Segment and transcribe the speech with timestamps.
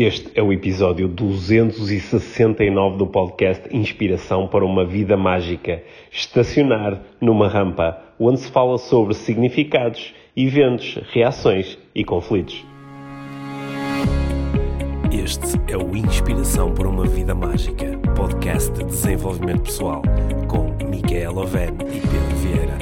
[0.00, 5.82] Este é o episódio 269 do podcast Inspiração para uma Vida Mágica.
[6.08, 12.64] Estacionar numa rampa, onde se fala sobre significados, eventos, reações e conflitos.
[15.10, 20.02] Este é o Inspiração para uma Vida Mágica, podcast de desenvolvimento pessoal,
[20.46, 22.78] com Micaela Oven e Pedro Vieira.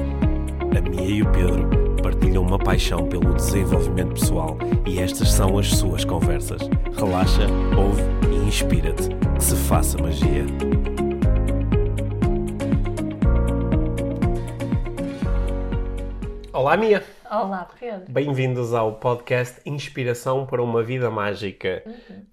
[0.76, 5.66] A Mia e o Pedro partilham uma paixão pelo desenvolvimento pessoal e estas são as
[5.70, 6.62] suas conversas.
[6.96, 8.00] Relaxa, ouve
[8.30, 9.08] e inspira-te.
[9.34, 10.44] Que se faça magia.
[16.52, 17.02] Olá, Mia!
[17.28, 18.04] Olá, Pedro.
[18.08, 21.82] Bem-vindos ao podcast Inspiração para uma Vida Mágica.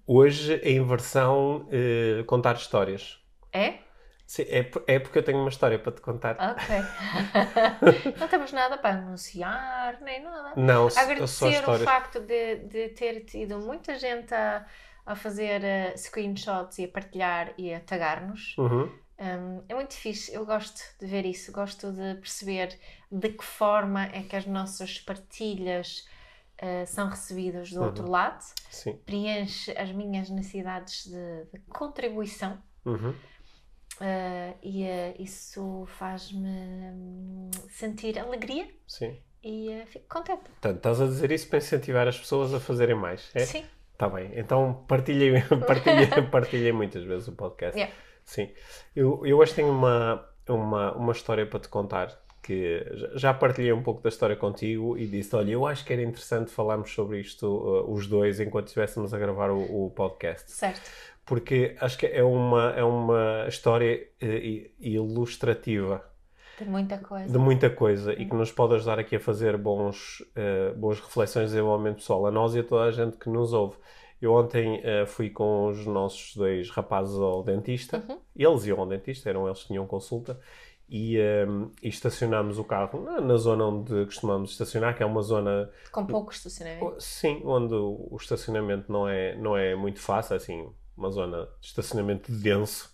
[0.06, 3.18] Hoje em versão eh, contar histórias.
[3.52, 3.83] É?
[4.26, 6.36] Sim, é, é porque eu tenho uma história para te contar.
[6.40, 8.12] Ok.
[8.18, 10.54] não temos nada para anunciar, nem nada.
[10.56, 11.82] Não, só Agradecer o histórias.
[11.84, 14.64] facto de, de ter tido muita gente a,
[15.04, 18.56] a fazer eh, screenshots e a partilhar e a tagar-nos.
[18.56, 18.90] Uhum.
[19.16, 22.76] Um, é muito fixe, eu gosto de ver isso, gosto de perceber
[23.12, 26.08] de que forma é que as nossas partilhas
[26.58, 28.94] eh, são recebidas do outro lado, Sim.
[29.04, 32.58] preenche as minhas necessidades de, de contribuição.
[32.84, 33.14] Uhum.
[34.00, 39.16] Uh, e uh, isso faz-me hum, sentir alegria Sim.
[39.42, 40.42] e uh, fico contente.
[40.42, 43.40] Portanto, estás a dizer isso para incentivar as pessoas a fazerem mais, é?
[43.46, 43.64] Sim.
[43.92, 44.32] Está bem.
[44.34, 47.78] Então partilhem, partilhem, partilhem muitas vezes o podcast.
[47.78, 47.94] Yeah.
[48.24, 48.50] Sim.
[48.96, 52.08] Eu, eu hoje tenho uma, uma, uma história para te contar
[52.42, 55.92] que já- já partilhei um pouco da história contigo e disse, olha, eu acho que
[55.92, 60.50] era interessante falarmos sobre isto uh, os dois enquanto estivéssemos a gravar o, o podcast.
[60.50, 60.82] Certo.
[61.26, 66.04] Porque acho que é uma, é uma história eh, ilustrativa
[66.58, 67.32] Tem muita coisa.
[67.32, 71.46] de muita coisa e que nos pode ajudar aqui a fazer bons, eh, boas reflexões
[71.46, 73.76] de desenvolvimento pessoal, a nós e a toda a gente que nos ouve.
[74.20, 78.18] Eu ontem eh, fui com os nossos dois rapazes ao dentista, Uhum.
[78.36, 80.38] eles iam ao dentista, eram eles que tinham consulta,
[80.88, 81.46] e, eh,
[81.82, 86.06] e estacionámos o carro na, na zona onde costumamos estacionar, que é uma zona, Com
[86.06, 86.96] pouco estacionamento.
[86.98, 91.66] sim, onde o, o estacionamento não é, não é muito fácil, assim, uma zona de
[91.66, 92.92] estacionamento denso.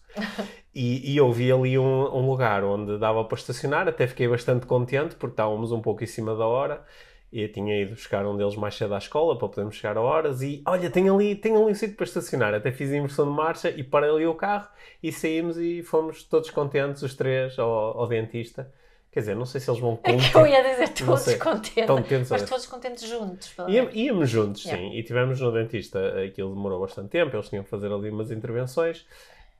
[0.74, 4.66] E, e eu vi ali um, um lugar onde dava para estacionar, até fiquei bastante
[4.66, 6.84] contente porque estávamos um pouco em cima da hora
[7.32, 10.42] e tinha ido buscar um deles mais cedo à escola para podermos chegar a horas
[10.42, 12.54] e olha, tem ali, tem ali um sítio para estacionar.
[12.54, 14.68] Até fiz a inversão de marcha e parei ali o carro
[15.02, 18.72] e saímos e fomos todos contentes, os três, ao, ao dentista.
[19.12, 21.36] Quer dizer, não sei se eles vão É que eu ia dizer todos sei.
[21.38, 22.30] contentes.
[22.30, 23.52] Mas todos contentes juntos.
[23.68, 23.90] Ia-.
[23.92, 24.80] Íamos juntos, Yeah.
[24.80, 28.30] sim, e tivemos no dentista, aquilo demorou bastante tempo, eles tinham que fazer ali umas
[28.30, 29.04] intervenções.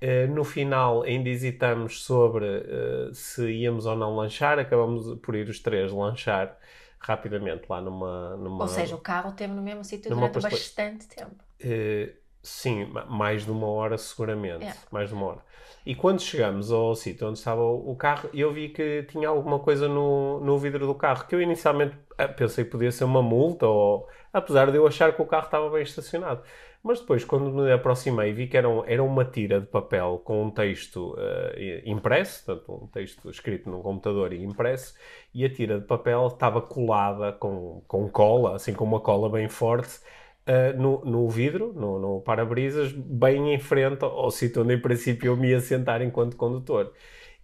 [0.00, 5.48] Eh, no final ainda hesitamos sobre eh, se íamos ou não lanchar, acabamos por ir
[5.48, 6.56] os três lanchar
[6.98, 8.36] rapidamente lá numa...
[8.36, 11.34] numa Ou seja, o carro teve no mesmo sítio durante bastante tempo.
[11.60, 14.80] eh, sim, ma- mais de uma hora seguramente, Yeah.
[14.90, 15.40] mais de uma hora.
[15.84, 19.88] E quando chegamos ao sítio onde estava o carro, eu vi que tinha alguma coisa
[19.88, 23.66] no, no vidro do carro, que eu inicialmente ah, pensei que podia ser uma multa,
[23.66, 26.42] ou apesar de eu achar que o carro estava bem estacionado.
[26.82, 30.44] Mas depois, quando me aproximei, vi que era, um- era uma tira de papel com
[30.44, 34.94] um texto eh, impresso, portanto, um texto escrito no computador e impresso,
[35.34, 39.48] e a tira de papel estava colada com, com cola, assim com uma cola bem
[39.48, 40.00] forte,
[40.46, 45.28] eh, no, no vidro, no, no para-brisas, bem em frente ao, sítio onde em princípio
[45.32, 46.92] eu me ia sentar enquanto condutor.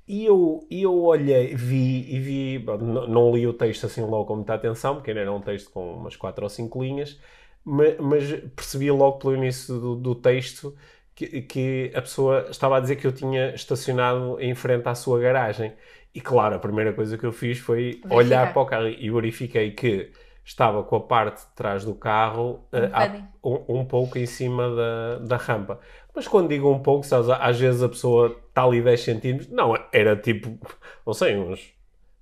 [0.08, 4.02] E eu, e eu olhei, vi e vi, bom, n- não li o texto assim
[4.02, 7.18] logo com muita atenção, porque era um texto com umas quatro ou cinco linhas,
[7.64, 10.76] ma- mas, percebi logo pelo início do, do texto
[11.14, 15.18] que, que a pessoa estava a dizer que eu tinha estacionado em frente à sua
[15.20, 15.72] garagem.
[16.14, 18.06] E claro, a primeira coisa que eu fiz foi Verificar.
[18.08, 20.12] olhar para o carro e verifiquei que
[20.46, 23.28] estava com a parte de trás do carro Um eh, a- bocadinho.
[23.44, 25.80] um, um pouco em cima da, da rampa.
[26.14, 29.50] Mas quando digo um pouco, sabes, às vezes a pessoa está ali 10 centímetros.
[29.50, 30.56] Não, era tipo,
[31.04, 31.74] não sei, uns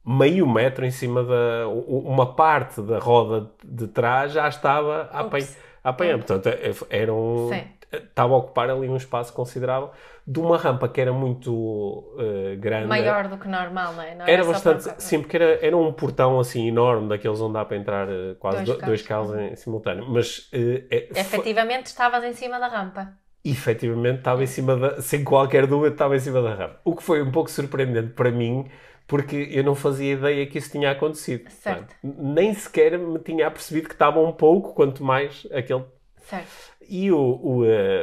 [0.04, 1.68] meio metro em cima da.
[1.68, 5.48] Uma parte da roda de trás já estava a apanhar.
[5.84, 6.16] Apanhar.
[6.18, 7.50] Portanto, é- era um.
[7.92, 9.90] Estava a ocupar ali um espaço considerável
[10.26, 12.86] de uma rampa que era muito eh, grande.
[12.86, 14.14] Maior do que normal, não é?
[14.14, 17.52] Não Era só bastante, para- sim, porque era, era um portão assim enorme, daqueles onde
[17.54, 19.30] dá para entrar eh, quase Dois do- dois carros.
[19.32, 20.06] carros em simultâneo.
[20.08, 23.12] Mas eh, é- Efetivamente estavas em cima da rampa.
[23.44, 26.80] efetivamente estava em cima da, sem qualquer dúvida, estava em cima da rampa.
[26.84, 28.64] O que foi um pouco surpreendente para mim,
[29.06, 31.50] porque eu não fazia ideia que isso tinha acontecido.
[31.50, 31.94] Certo.
[32.00, 35.84] Portanto, Nem sequer me tinha percebido que estava um pouco, quanto mais aquele.
[36.24, 36.48] Certo.
[36.88, 37.62] E o- o,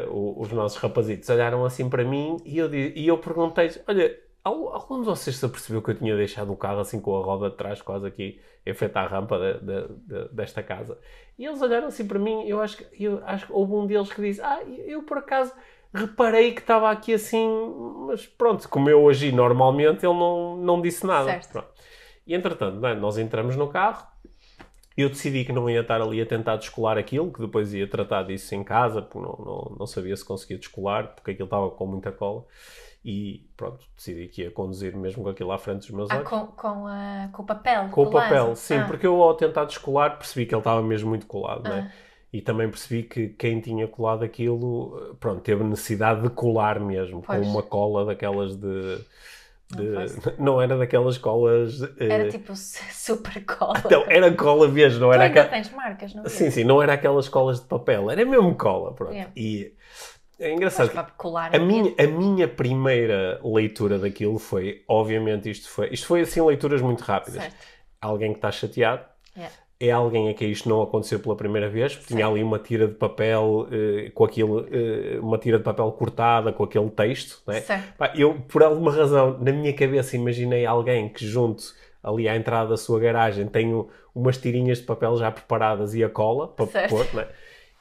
[0.10, 4.74] o- os nossos rapazitos olharam assim para mim e eu, e eu perguntei-lhes: Olha, al-
[4.74, 7.50] algum de vocês se apercebeu que eu tinha deixado o carro assim com a roda
[7.50, 10.98] de trás quase aqui em frente à rampa de- de- de- desta casa?
[11.38, 14.12] E eles olharam assim para mim, eu acho que, eu acho que houve um deles
[14.14, 15.52] que disse, ah, eu, por acaso
[15.94, 17.48] reparei que estava aqui assim,
[18.08, 21.26] mas pronto, como eu agi normalmente, ele não, não disse nada.
[21.32, 21.52] Certo.
[21.52, 21.68] Pronto.
[22.26, 22.94] E entretanto, é?
[22.96, 24.06] nós entramos no carro,
[25.02, 28.24] eu decidi que não ia estar ali a tentar descolar aquilo, que depois ia tratar
[28.24, 31.86] disso em casa, porque não, não, não sabia se conseguia descolar, porque aquilo estava com
[31.86, 32.44] muita cola.
[33.04, 36.30] E pronto, decidi que ia conduzir mesmo com aquilo à frente dos meus Ah, olhos.
[36.30, 37.90] com, com, a, com o papel.
[37.90, 38.56] Com o papel, colado.
[38.56, 41.76] sim, Ah, porque eu ao tentar descolar percebi que ele estava mesmo muito colado, não
[41.76, 41.80] é?
[41.80, 41.92] Ah.
[42.32, 47.40] E também percebi que quem tinha colado aquilo, pronto, teve necessidade de colar mesmo, Pois.
[47.42, 49.00] com uma cola daquelas de...
[49.76, 51.82] de- Não não, era daquelas colas...
[51.98, 53.82] eh, Era tipo su- super cola.
[53.90, 55.48] Não, era cola mesmo, não tu era aquela...
[55.48, 56.30] tens marcas, não é?
[56.30, 59.14] Sim, sim, não era aquelas colas de papel, era mesmo cola, pronto.
[59.14, 59.32] Yeah.
[59.36, 59.74] E
[60.40, 60.92] é engraçado.
[60.98, 61.66] A aquilo.
[61.66, 67.02] minha, a minha primeira leitura daquilo foi, obviamente, isto foi, isto foi assim leituras muito
[67.02, 67.42] rápidas.
[67.44, 67.56] Certo.
[68.02, 69.06] Alguém que está chateado,
[69.38, 69.56] Yeah.
[69.82, 72.88] É alguém a quem isto não aconteceu pela primeira vez, porque tinha ali uma tira
[72.88, 77.62] de papel eh, com aquilo, eh, uma tira de papel cortada com aquele texto, né?
[78.16, 81.64] Eu, por alguma razão, na minha cabeça imaginei alguém que junto
[82.04, 86.04] ali à entrada da sua garagem tem o- umas tirinhas de papel já preparadas e
[86.04, 86.90] a cola para Certo.
[86.90, 87.28] pôr, né?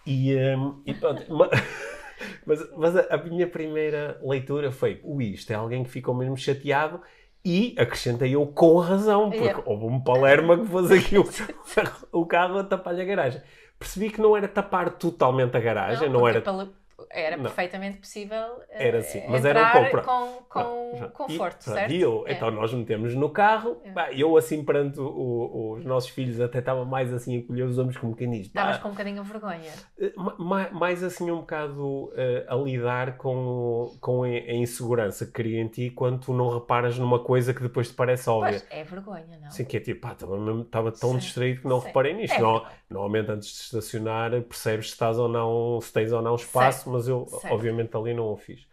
[0.07, 1.49] E, hum, e pronto, ma-
[2.47, 6.37] mas, mas a, a minha primeira leitura foi, ui, isto é alguém que ficou mesmo
[6.37, 7.01] chateado
[7.45, 9.63] e acrescentei eu com razão, porque Yeah.
[9.67, 11.25] houve um palerma que pôs aqui o,
[12.13, 13.41] o carro a tapar-lhe a garagem.
[13.79, 16.69] Percebi que não era tapar totalmente a garagem, não, porque era pelo-
[17.11, 17.45] era Não.
[17.45, 20.59] perfeitamente possível eh, Era assim, mas era um pouco- com, com
[20.93, 21.09] Não, já.
[21.09, 21.91] conforto, e, certo?
[21.93, 22.33] E eu, É.
[22.33, 23.93] então nós metemos no carro, É.
[24.15, 27.79] eu assim perante o- o- os nossos filhos até estava mais assim a colher os
[27.79, 29.71] ombros como quem diz, Estavas com um bocadinho vergonha.
[30.01, 35.27] eh, ma- ma- mais assim um bocado eh, a lidar com, com a, a insegurança
[35.27, 38.61] que cria em ti quando tu não reparas numa coisa que depois te parece óbvia.
[38.61, 39.49] Pois, é vergonha, não?
[39.49, 41.87] Assim que é tipo, pá, estava tão Sim, distraído que não sim.
[41.89, 42.35] reparei nisto.
[42.35, 46.35] É Não- normalmente antes de estacionar percebes se estás ou não, se tens ou não
[46.35, 47.53] espaço, mas eu certo.
[47.55, 48.67] obviamente ali não o fiz.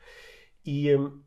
[0.65, 1.21] E hum,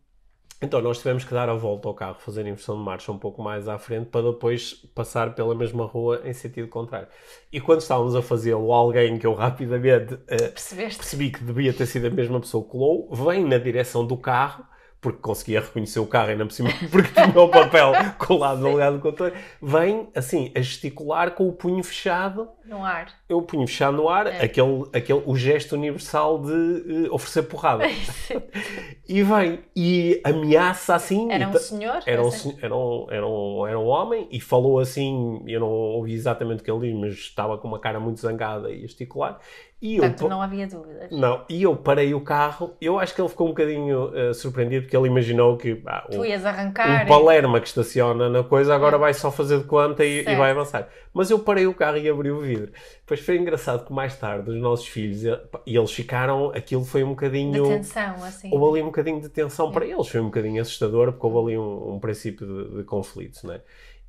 [0.63, 3.19] então nós tivemos que dar a volta ao carro, fazer a inversão de marcha um
[3.19, 7.09] pouco mais à frente para depois passar pela mesma rua em sentido contrário.
[7.53, 10.19] E quando estávamos a fazê-lo, alguém que eu rapidamente
[10.51, 10.99] Percebeste?
[10.99, 14.67] percebi que devia ter sido a mesma pessoa que colou, vem na direção do carro,
[15.01, 18.93] porque conseguia reconhecer o carro ainda por cima, porque tinha o papel colado no lugar
[18.93, 19.33] do controle,
[19.63, 23.09] vem assim a gesticular com o punho fechado, No ar.
[23.29, 24.43] eu o punho fechado no ar, É.
[24.45, 27.85] aquele, aquele, o gesto universal de eh, oferecer porrada.
[29.09, 31.31] e vem e ameaça assim.
[31.33, 32.01] Era um senhor?
[32.07, 35.69] era um, sen- era, um, era, um, era um homem e falou assim, eu não
[35.69, 38.81] ouvi exatamente o que ele disse, mas estava com uma cara muito zangada e a
[38.83, 39.41] gesticular.
[39.83, 41.11] E eu, Portanto, não havia dúvidas.
[41.11, 44.83] não, e eu parei o carro, eu acho que ele ficou um bocadinho eh, surpreendido
[44.83, 47.05] porque ele imaginou que ah, Tu um, ias arrancar.
[47.05, 50.51] um palerma que estaciona na coisa agora vai só fazer de conta e, e vai
[50.51, 50.87] avançar.
[51.15, 52.71] Mas eu parei o carro e abri o vidro.
[53.01, 57.03] Depois foi engraçado que mais tarde os nossos filhos, eh, e eles ficaram, aquilo foi
[57.03, 57.65] um De bocadinho...
[57.65, 58.51] tensão, assim.
[58.53, 61.59] Houve ali um bocadinho de tensão para eles, foi um bocadinho assustador porque houve ali
[61.59, 63.63] um, um princípio de, de conflito, né?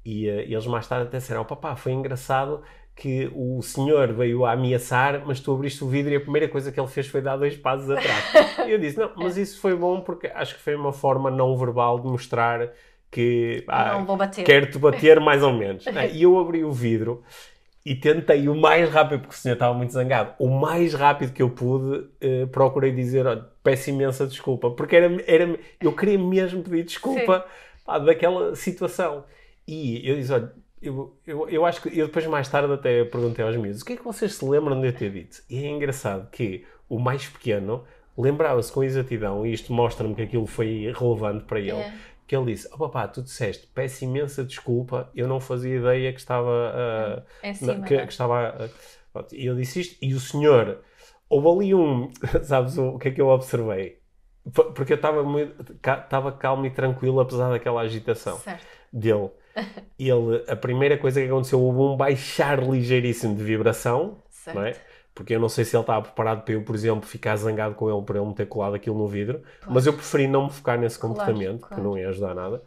[0.03, 2.61] E eh, eles mais tarde até disseram: papá, foi engraçado
[3.01, 6.71] que o senhor veio a ameaçar, mas tu abriste o vidro e a primeira coisa
[6.71, 8.31] que ele fez foi dar dois passos atrás.
[8.67, 11.57] e eu disse: não, mas isso foi bom porque acho que foi uma forma não
[11.57, 12.69] verbal de mostrar
[13.09, 14.05] que ah,
[14.45, 15.83] quero-te bater mais ou menos.
[15.87, 16.09] né?
[16.13, 17.23] E eu abri o vidro
[17.83, 21.41] e tentei o mais rápido, porque o senhor estava muito zangado, o mais rápido que
[21.41, 26.61] eu pude, eh, procurei dizer, olha, peço imensa desculpa, porque era, era, eu queria mesmo
[26.61, 27.47] pedir desculpa
[27.83, 29.25] pá, daquela situação.
[29.67, 33.43] E eu disse, olha, eu, eu, eu acho que, eu depois mais tarde até perguntei
[33.45, 35.41] aos miúdos, o que é que vocês se lembram de eu ter dito?
[35.49, 37.83] E é engraçado que o mais pequeno
[38.17, 41.93] lembrava-se com exatidão, e isto mostra-me que aquilo foi relevante para ele, É.
[42.27, 46.19] que ele disse, oh papá, tu disseste, peço imensa desculpa, eu não fazia ideia que
[46.19, 46.71] estava...
[46.75, 47.81] ah, Em cima.
[47.85, 48.05] que, né?
[48.05, 48.69] que estava.
[49.13, 50.79] pronto, E eu disse isto, e o senhor,
[51.29, 52.09] houve ali um.
[52.43, 53.99] Sabes o, o que é que eu observei?
[54.75, 55.75] Porque eu estava muito.
[55.81, 58.65] ca- Estava calmo e tranquilo, apesar daquela agitação Certo.
[58.91, 59.29] dele.
[59.99, 64.55] Ele, a primeira coisa que aconteceu, houve um baixar ligeiríssimo de vibração, Certo.
[64.55, 64.75] não é?
[65.13, 67.89] Porque eu não sei se ele estava preparado para eu, por exemplo, ficar zangado com
[67.89, 70.79] ele por ele me ter colado aquilo no vidro, mas eu preferi não me focar
[70.79, 71.83] nesse Claro, comportamento, que claro.
[71.83, 72.63] não ia ajudar nada.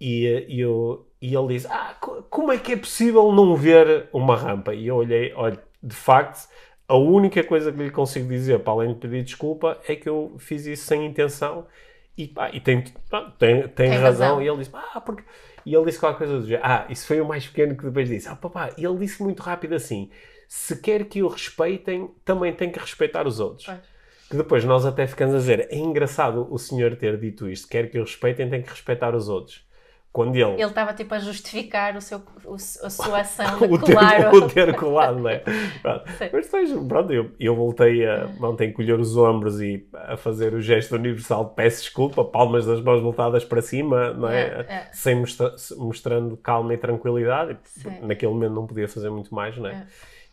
[0.00, 4.08] E, e eu, e ele disse: Ah, co- como é que é possível não ver
[4.12, 4.74] uma rampa?
[4.74, 6.48] E eu olhei, olha, de facto,
[6.88, 10.34] a única coisa que lhe consigo dizer, para além de pedir desculpa, é que eu
[10.38, 11.66] fiz isso sem intenção
[12.16, 14.02] e, pá, e tem, pá, tem, tem, Tem razão.
[14.02, 14.42] razão.
[14.42, 15.22] E ele disse: Ah, porque.
[15.66, 16.62] E ele disse qualquer coisa do género.
[16.64, 19.42] Ah, isso foi o mais pequeno que depois disse: Ah, papá, e ele disse muito
[19.42, 20.08] rápido assim:
[20.46, 23.66] Se quer que o respeitem, também tem que respeitar os outros.
[23.66, 23.96] Pois.
[24.30, 27.88] Que depois nós até ficamos a dizer, é engraçado o senhor ter dito isto, quer
[27.88, 29.64] que o respeitem, tem que respeitar os outros.
[30.16, 30.52] Quando ele...
[30.52, 32.58] Ele estava tipo a justificar o seu, o, a
[32.88, 34.30] sua ação o, de colar.
[34.30, 35.42] ter, o ter colado, não é?
[36.32, 40.62] Mas depois, pronto, eu, eu voltei a ontem colher os ombros e a fazer o
[40.62, 44.40] gesto universal de peço desculpa, palmas das mãos voltadas para cima, não é?
[44.40, 44.88] É, é.
[44.90, 47.58] Sem mostra, mostrando calma e tranquilidade.
[47.64, 47.98] Sim.
[48.00, 49.72] Naquele momento não podia fazer muito mais, não é?
[49.72, 49.86] É.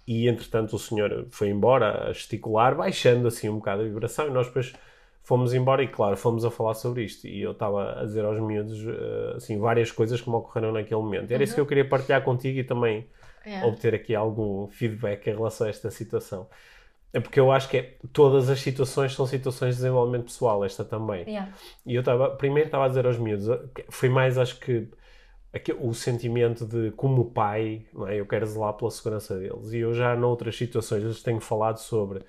[0.08, 4.32] E entretanto o senhor foi embora a gesticular, baixando assim um bocado a vibração, e
[4.32, 4.74] nós depois
[5.24, 8.40] fomos embora e claro, fomos a falar sobre isto e eu estava a dizer aos
[8.40, 11.32] miúdos eh, assim, várias coisas que me ocorreram naquele momento.
[11.32, 13.08] Era isso que eu queria partilhar contigo e também
[13.46, 13.66] É.
[13.66, 16.48] obter aqui algum feedback em relação a esta situação.
[17.14, 20.84] É porque eu acho que é- todas as situações são situações de desenvolvimento pessoal, esta
[20.84, 21.22] também.
[21.28, 21.54] Yeah.
[21.86, 24.88] E eu estava, primeiro estava a dizer aos miúdos, que foi mais acho que
[25.80, 28.20] o sentimento de como pai, não é?
[28.20, 29.72] eu quero zelar pela segurança deles.
[29.72, 32.22] E eu já noutras situações lhes tenho falado sobre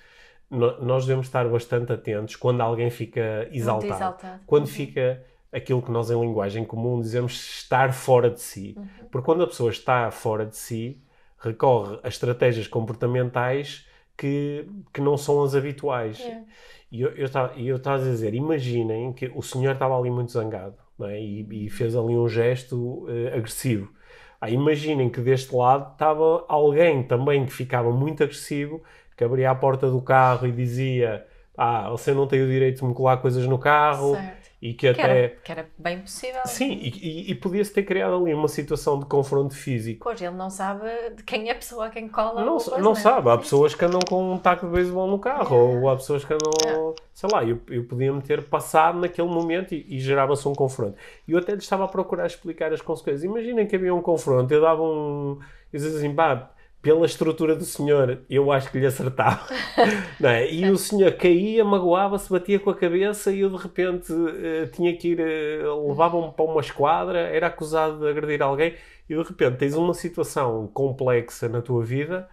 [0.50, 3.92] nós devemos estar bastante atentos quando alguém fica exaltado.
[3.92, 4.40] exaltado.
[4.46, 8.74] Quando fica aquilo que nós em linguagem comum dizemos estar fora de si.
[8.76, 8.86] Uhum.
[9.10, 11.00] Porque quando a pessoa está fora de si,
[11.38, 13.86] recorre a estratégias comportamentais
[14.16, 16.18] que, que não são as habituais.
[16.18, 16.44] Yeah.
[16.90, 21.20] E eu eu eu a dizer, imaginem que o senhor estava ali muito zangado é?
[21.20, 23.92] e, e fez ali um gesto eh, agressivo.
[24.40, 28.82] Ah, imaginem que deste lado estava alguém também que ficava muito agressivo,
[29.16, 32.84] que abria a porta do carro e dizia: Ah, você não tem o direito de
[32.84, 34.50] me colar coisas no carro, Certo.
[34.60, 35.02] e que Que até.
[35.24, 36.40] era, que era bem possível.
[36.46, 40.02] Sim, e, e- e podia-se ter criado ali uma situação de confronto físico.
[40.02, 42.44] Pois, ele não sabe de quem é a pessoa a quem cola.
[42.44, 43.00] Não, coisa, não né?
[43.00, 46.24] sabe, há pessoas que andam com um taco de beisebol no carro, ou há pessoas
[46.24, 50.54] que andam, sei lá, eu, eu podia-me ter passado naquele momento e, e gerava-se um
[50.54, 50.96] confronto.
[51.28, 53.22] E eu até lhe estava a procurar explicar as consequências.
[53.24, 55.38] Imaginem que havia um confronto, eu dava um.
[55.72, 56.50] Eu dizia assim, pá,
[56.84, 59.46] pela estrutura do senhor, eu acho que lhe acertava.
[60.22, 60.52] É?
[60.52, 64.96] E o senhor caía, magoava-se, batia com a cabeça e eu de repente eh, tinha
[64.96, 68.74] que ir, eh, levavam-me para uma esquadra, era acusado de agredir alguém
[69.08, 72.28] e de repente tens uma situação complexa na tua vida.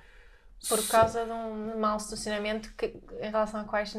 [0.68, 3.94] Por causa de um mau estacionamento que, em relação a quais,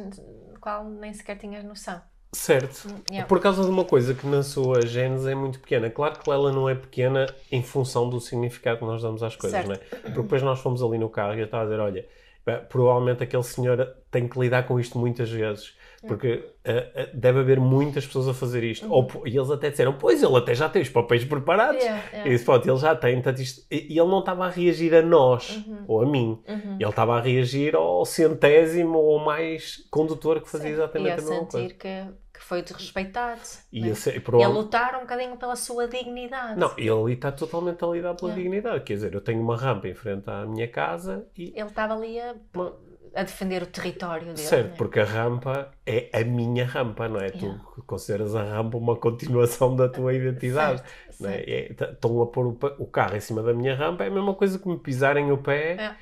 [0.61, 2.01] qual nem sequer tinhas noção.
[2.35, 2.89] Certo.
[3.11, 3.29] Yeah.
[3.29, 5.91] Por causa de uma coisa que na sua gênese é muito pequena.
[5.91, 9.65] Claro que ela não é pequena em função do significado que nós damos às coisas,
[9.65, 9.69] Certo.
[9.69, 10.01] não é?
[10.01, 12.07] Porque depois nós fomos ali no carro e eu estava a dizer, olha,
[12.47, 15.75] bem, provavelmente aquele senhor tem que lidar com isto muitas vezes.
[16.09, 18.91] Porque ah, ah, deve haver muitas pessoas a fazer isto.
[18.93, 21.77] Ou, po- e eles até disseram, pois ele até já tem os papéis preparados.
[21.81, 22.29] Yeah, yeah.
[22.29, 23.15] E disse, pronto, ele já tem.
[23.17, 23.65] Portanto, isto...
[23.71, 25.85] E e ele não estava a reagir a nós, Uhum.
[25.87, 26.43] ou a mim.
[26.49, 31.37] Ele estava a reagir ao centésimo ou mais condutor que fazia exatamente Ia a mesma
[31.47, 31.51] coisa.
[31.69, 32.05] sentir que
[32.45, 33.41] foi desrespeitado.
[33.73, 33.95] Ia né?
[33.95, 36.59] ser- Ia provavelmente- lutar um bocadinho pela sua dignidade.
[36.59, 38.43] Não, ele ali está totalmente a lidar pela Yeah.
[38.43, 38.85] dignidade.
[38.85, 41.53] Quer dizer, eu tenho uma rampa em frente à minha casa e.
[41.57, 42.77] Ele estava ali a, Uma-
[43.15, 44.39] a defender o território dele.
[44.39, 44.75] certo, né?
[44.79, 47.29] porque a rampa é a minha rampa, não é?
[47.29, 47.61] Yeah.
[47.75, 50.81] Tu consideras a rampa uma continuação da tua identidade.
[50.83, 51.41] Certo, não é?
[51.43, 54.35] É, Estão a pôr o, o carro em cima da minha rampa, é a mesma
[54.35, 55.73] coisa que me pisarem o pé.
[55.75, 55.97] É.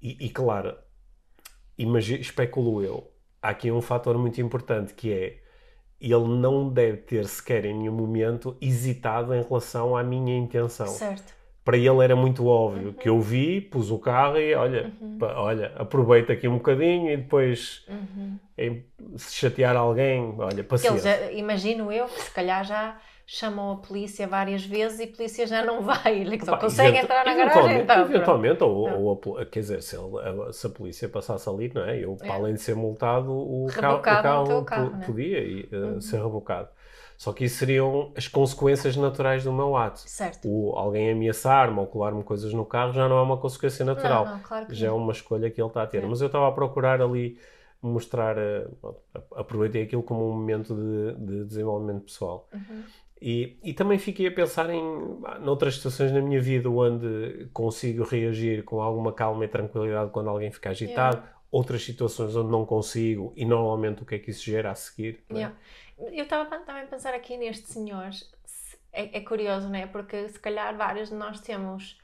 [0.00, 0.76] E, e claro,
[1.78, 5.41] imagi- especulo eu, há aqui um fator muito importante que é
[6.02, 10.86] ele não deve ter sequer em nenhum momento hesitado em relação à minha intenção.
[10.88, 11.34] Certo.
[11.64, 12.92] Para ele era muito óbvio Uhum.
[12.94, 17.16] que eu vi, pus o carro e olha, pá, olha, aproveita aqui um bocadinho e
[17.16, 18.36] depois Uhum.
[18.58, 18.84] em-
[19.16, 21.18] se chatear alguém, olha, ele paciência.
[21.20, 22.96] já, imagino eu que se calhar já
[23.34, 26.20] chamou a polícia várias vezes e a polícia já não vai.
[26.20, 27.76] Ele só Pá, consegue entrar na garagem.
[27.76, 28.10] eventualmente, Então, pronto.
[28.14, 31.82] eventualmente ou, ou a quer dizer, se, ele- a- se a polícia passasse ali, não
[31.84, 31.98] é?
[32.04, 32.30] Eu, para É.
[32.32, 35.06] além de ser multado, o carro, o Rebocado carro, carro, po- né?
[35.06, 36.00] podia e, uh, Uhum.
[36.00, 36.68] ser rebocado.
[37.16, 40.00] Só que isso seriam as consequências naturais do meu ato.
[40.00, 40.46] Certo.
[40.48, 44.24] O, alguém ameaçar-me ou colar-me coisas no carro já não é uma consequência natural.
[44.26, 44.96] Não, não, claro que já é não.
[44.98, 46.02] uma escolha que ele está a ter.
[46.02, 46.06] É.
[46.06, 47.38] Mas eu estava a procurar ali
[47.80, 48.66] mostrar, eh,
[49.34, 52.48] aproveitei aquilo como um momento de, de desenvolvimento pessoal.
[52.52, 52.82] Uhum.
[53.24, 54.82] E, e também fiquei a pensar em
[55.24, 60.28] ah, noutras situações na minha vida onde consigo reagir com alguma calma e tranquilidade quando
[60.28, 64.44] alguém fica agitado, outras situações onde não consigo e normalmente o que é que isso
[64.44, 65.22] gera a seguir.
[65.30, 65.34] é?
[65.34, 65.56] Yeah.
[65.98, 68.10] Eu estava também a pensar aqui neste senhor.
[68.12, 69.86] se- É, é curioso, não é?
[69.86, 71.98] Porque se calhar vários de nós temos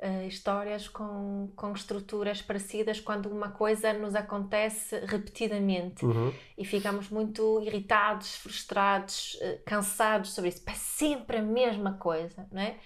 [0.00, 6.32] eh, histórias com, com estruturas parecidas quando uma coisa nos acontece repetidamente Uhum.
[6.58, 10.62] e ficamos muito irritados, frustrados, eh, cansados sobre isso.
[10.66, 12.76] É sempre a mesma coisa, não é?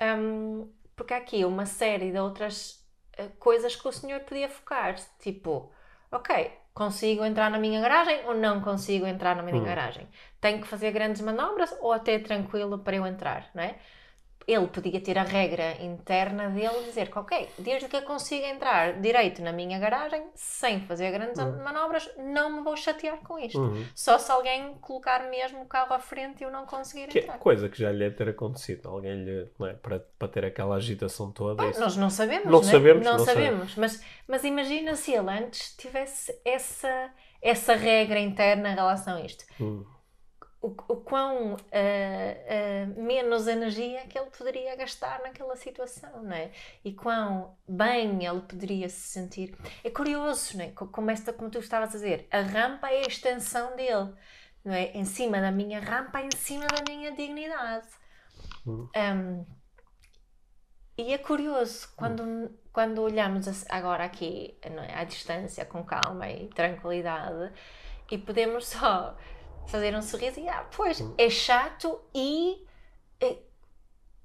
[0.00, 2.84] Hum, porque há aqui uma série de outras
[3.16, 5.72] eh, coisas que o senhor podia focar, tipo,
[6.10, 9.64] ok, consigo entrar na minha garagem ou não consigo entrar na minha Hum.
[9.64, 10.08] garagem?
[10.40, 13.78] Tenho que fazer grandes manobras ou até tranquilo para eu entrar, não é?
[14.46, 18.46] Ele podia ter a regra interna dele de dizer que, ok, desde que eu consiga
[18.46, 23.60] entrar direito na minha garagem, sem fazer grandes manobras, não me vou chatear com isto.
[23.60, 23.84] Uhum.
[23.94, 27.22] Só se alguém colocar mesmo o carro à frente e eu não conseguir Que é
[27.22, 27.38] entrar.
[27.38, 28.88] coisa que já lhe deve ter acontecido.
[28.88, 29.72] Alguém lhe, é?
[29.74, 31.62] para, para ter aquela agitação toda.
[31.62, 31.80] Bem, isso.
[31.80, 32.70] nós não sabemos, Não né?
[32.70, 33.74] sabemos, não, não sabemos.
[33.76, 37.10] Mas, mas imagina se ele antes tivesse essa,
[37.40, 39.44] essa regra interna em relação a isto.
[39.60, 39.84] Hum.
[40.66, 46.52] O, o quão ah, ah, menos energia que ele poderia gastar naquela situação, não é?
[46.82, 49.54] E quão bem ele poderia se sentir.
[49.84, 50.70] É curioso, não é?
[50.70, 54.14] Co- Como, esta, como tu estavas a dizer, a rampa é a extensão dele,
[54.64, 54.84] não é?
[54.92, 57.88] Em cima da minha rampa, em cima da minha dignidade.
[58.66, 58.88] Hum.
[58.96, 59.46] Um,
[60.96, 62.24] e é curioso quando,
[62.72, 67.52] quando olhamos agora aqui não é, à distância, com calma e tranquilidade,
[68.10, 69.14] e podemos só
[69.66, 72.64] fazer um sorriso e, ah, pois, é chato e
[73.20, 73.38] eh,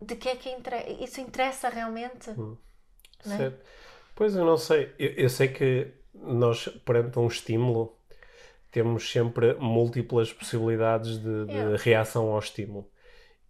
[0.01, 2.31] de que é que inter- isso interessa realmente?
[3.25, 3.38] Não é?
[3.38, 3.65] Certo.
[4.15, 4.93] Pois eu não sei.
[5.00, 7.98] Eu, eu sei que nós, perante um estímulo,
[8.72, 11.77] temos sempre múltiplas possibilidades de, de Yeah.
[11.77, 12.89] reação ao estímulo.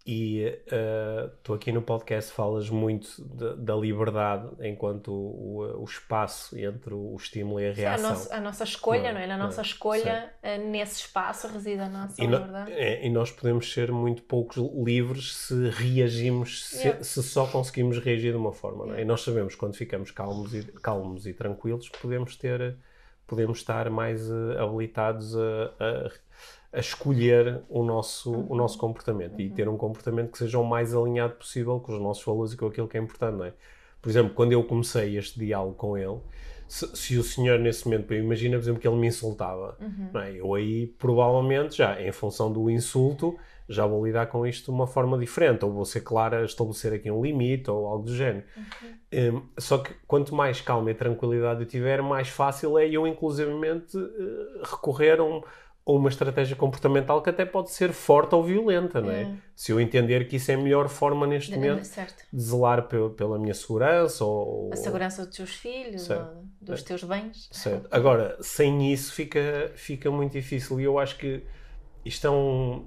[0.05, 6.57] E eh, tu aqui no podcast falas muito de- da liberdade enquanto o, o- espaço
[6.57, 8.09] entre o estímulo e a Sim, a, reação.
[8.09, 9.13] nossa, a nossa escolha, Não é?
[9.13, 9.27] não é?
[9.27, 9.45] Na Não é?
[9.47, 12.71] nossa escolha, eh, nesse espaço reside a nossa E, no- liberdade.
[12.71, 17.03] é, e nós podemos ser muito poucos livres se reagimos, se, Yeah.
[17.03, 18.85] se só conseguimos reagir de uma forma.
[18.85, 18.95] não é?
[18.95, 19.01] Yeah.
[19.03, 22.77] E nós sabemos que quando ficamos calmos e, calmos e tranquilos, podemos ter,
[23.27, 25.39] podemos estar mais eh, habilitados a,
[25.79, 26.11] a,
[26.71, 30.93] a escolher o nosso, o nosso comportamento e ter um comportamento que seja o mais
[30.95, 33.37] alinhado possível com os nossos valores e com aquilo que é importante.
[33.37, 33.53] Não é?
[34.01, 36.19] Por exemplo, quando eu comecei este diálogo com ele,
[36.67, 39.75] se, se o senhor nesse momento, imagina, por exemplo, que ele me insultava,
[40.13, 40.31] não é?
[40.39, 43.35] eu aí provavelmente já, em função do insulto,
[43.67, 46.93] já vou lidar com isto de uma forma diferente, ou vou ser clara a estabelecer
[46.93, 48.43] aqui um limite ou algo do género.
[49.11, 53.97] Um, só que quanto mais calma e tranquilidade eu tiver, mais fácil é eu, inclusivamente,
[53.97, 55.41] eh, recorrer a, um-
[55.89, 59.23] a uma estratégia comportamental que até pode ser forte ou violenta, não é?
[59.23, 59.31] É.
[59.55, 62.23] Se eu entender que isso é a melhor forma neste De- momento certo.
[62.31, 64.69] de zelar pe- pela minha segurança ou...
[64.71, 67.49] A segurança dos teus filhos, ou dos teus bens.
[67.51, 67.87] Certo.
[67.91, 71.43] Agora, sem isso fica, fica muito difícil e eu acho que
[72.05, 72.85] isto é um...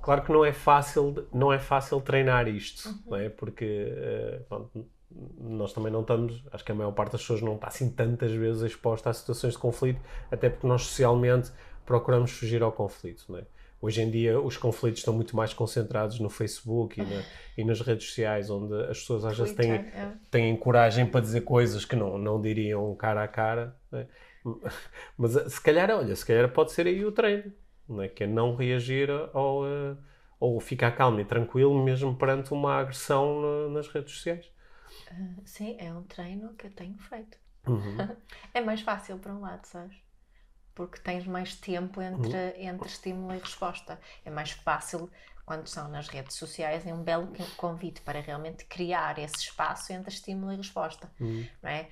[0.00, 2.98] Claro que não é fácil, não é fácil treinar isto, Uhum.
[3.08, 3.28] não é?
[3.28, 4.86] Porque eh, pronto,
[5.40, 8.30] nós também não estamos, acho que a maior parte das pessoas não está assim tantas
[8.32, 10.00] vezes exposta a situações de conflito,
[10.30, 11.50] até porque nós socialmente
[11.86, 13.46] procuramos fugir ao conflito, não é?
[13.80, 17.24] Hoje em dia os conflitos estão muito mais concentrados no Facebook e, na-
[17.56, 20.12] e nas redes sociais, onde as pessoas às vezes têm, é.
[20.30, 23.76] têm coragem para dizer coisas que não, não diriam cara a cara.
[23.92, 24.06] é?
[25.16, 27.52] Mas eh, se calhar, olha, se calhar pode ser aí o treino,
[27.88, 28.08] não é?
[28.08, 29.96] que é não reagir ao, eh,
[30.40, 34.50] ou ficar calmo e tranquilo mesmo perante uma agressão na- nas redes sociais.
[35.44, 37.38] Sim, é um treino que eu tenho feito.
[37.66, 37.96] Uhum.
[38.54, 39.96] É mais fácil por um lado, sabes?
[40.76, 42.52] Porque tens mais tempo entre, Uhum.
[42.56, 43.98] entre estímulo e resposta.
[44.24, 45.10] É mais fácil
[45.46, 50.12] quando são nas redes sociais, é um belo convite para realmente criar esse espaço entre
[50.12, 51.08] estímulo e resposta.
[51.20, 51.46] Uhum.
[51.62, 51.88] Não é?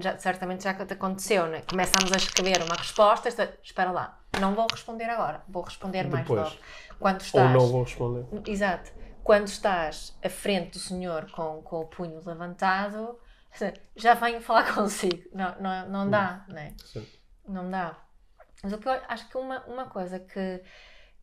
[0.00, 1.62] Já- certamente já te aconteceu, não é?
[1.62, 6.26] Começamos a escrever uma resposta, esta- espera lá, não vou responder agora, vou responder mais
[6.26, 6.42] Depois.
[6.50, 6.56] logo.
[6.98, 8.26] Quando Ou estás, não vou responder.
[8.50, 8.90] Exato.
[9.24, 13.16] Quando estás à frente do senhor com, com o punho levantado,
[13.96, 15.22] já venho falar consigo.
[15.32, 16.74] Não, não, não dá, né?
[16.84, 17.06] Sim.
[17.52, 18.02] Não dá.
[18.62, 20.62] Mas o que eu acho que uma, uma coisa que,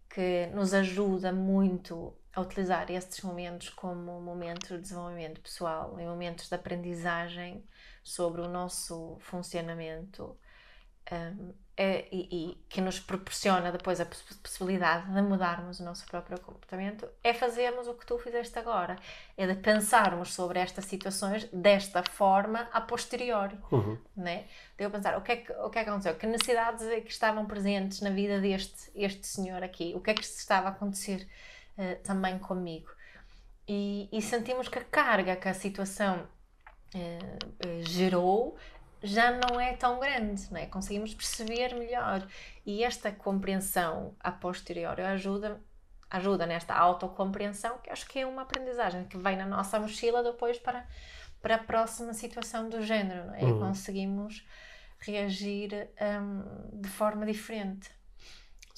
[0.10, 6.48] que nos ajuda muito a utilizar estes momentos como momentos de desenvolvimento pessoal e momentos
[6.48, 7.66] de aprendizagem
[8.04, 10.38] sobre o nosso funcionamento
[11.12, 11.54] um,
[12.12, 17.08] e, e que nos proporciona depois a poss- possibilidade de mudarmos o nosso próprio comportamento
[17.24, 18.98] é fazermos o que tu fizeste agora,
[19.38, 23.98] é de pensarmos sobre estas situações desta forma a posteriori, Uhum.
[24.16, 24.46] né?
[24.78, 27.00] De eu pensar o que, é que, o que é que aconteceu, que necessidades é
[27.00, 30.72] que estavam presentes na vida deste este senhor aqui, o que é que estava a
[30.72, 31.28] acontecer
[31.78, 32.90] eh, também comigo.
[33.68, 36.28] E, e sentimos que a carga que a situação
[36.94, 37.20] eh,
[37.60, 38.58] eh, gerou
[39.02, 40.66] já não é tão grande, não é?
[40.66, 42.28] conseguimos perceber melhor.
[42.66, 45.62] E esta compreensão a posteriori ajuda,
[46.10, 50.60] ajuda nesta autocompreensão, que acho que é uma aprendizagem que vem na nossa mochila depois
[50.60, 50.86] para,
[51.42, 53.44] para a próxima situação do género, não é?
[53.44, 53.60] Uhum.
[53.60, 54.46] Conseguimos
[55.00, 55.90] reagir
[56.22, 57.90] hum, de forma diferente.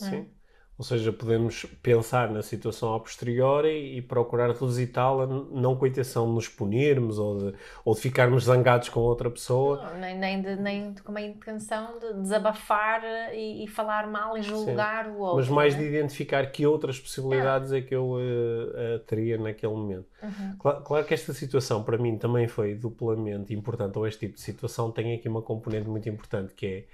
[0.02, 0.10] é?
[0.10, 0.41] Sim.
[0.78, 6.26] Ou seja, podemos pensar na situação a posteriori e procurar revisitá-la, não com a intenção
[6.26, 7.54] de nos punirmos ou de,
[7.86, 9.78] ou de ficarmos zangados com outra pessoa.
[9.92, 14.42] Não, nem, nem, de, nem com a intenção de desabafar e, e falar mal e
[14.42, 15.12] julgar Sim.
[15.12, 15.38] o outro.
[15.38, 15.82] Mas mais né?
[15.82, 20.08] de identificar que outras possibilidades é, é que eu uh, uh, teria naquele momento.
[20.24, 20.56] Uhum.
[20.58, 24.42] Claro, claro, que esta situação para mim também foi duplamente importante, ou este tipo de
[24.42, 26.86] situação tem aqui uma componente muito importante que é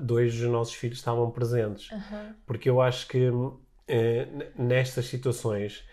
[0.00, 1.90] dois dos nossos filhos estavam presentes.
[1.90, 2.34] Uhum.
[2.46, 3.30] Porque eu acho que
[3.88, 5.84] eh, nestas situações,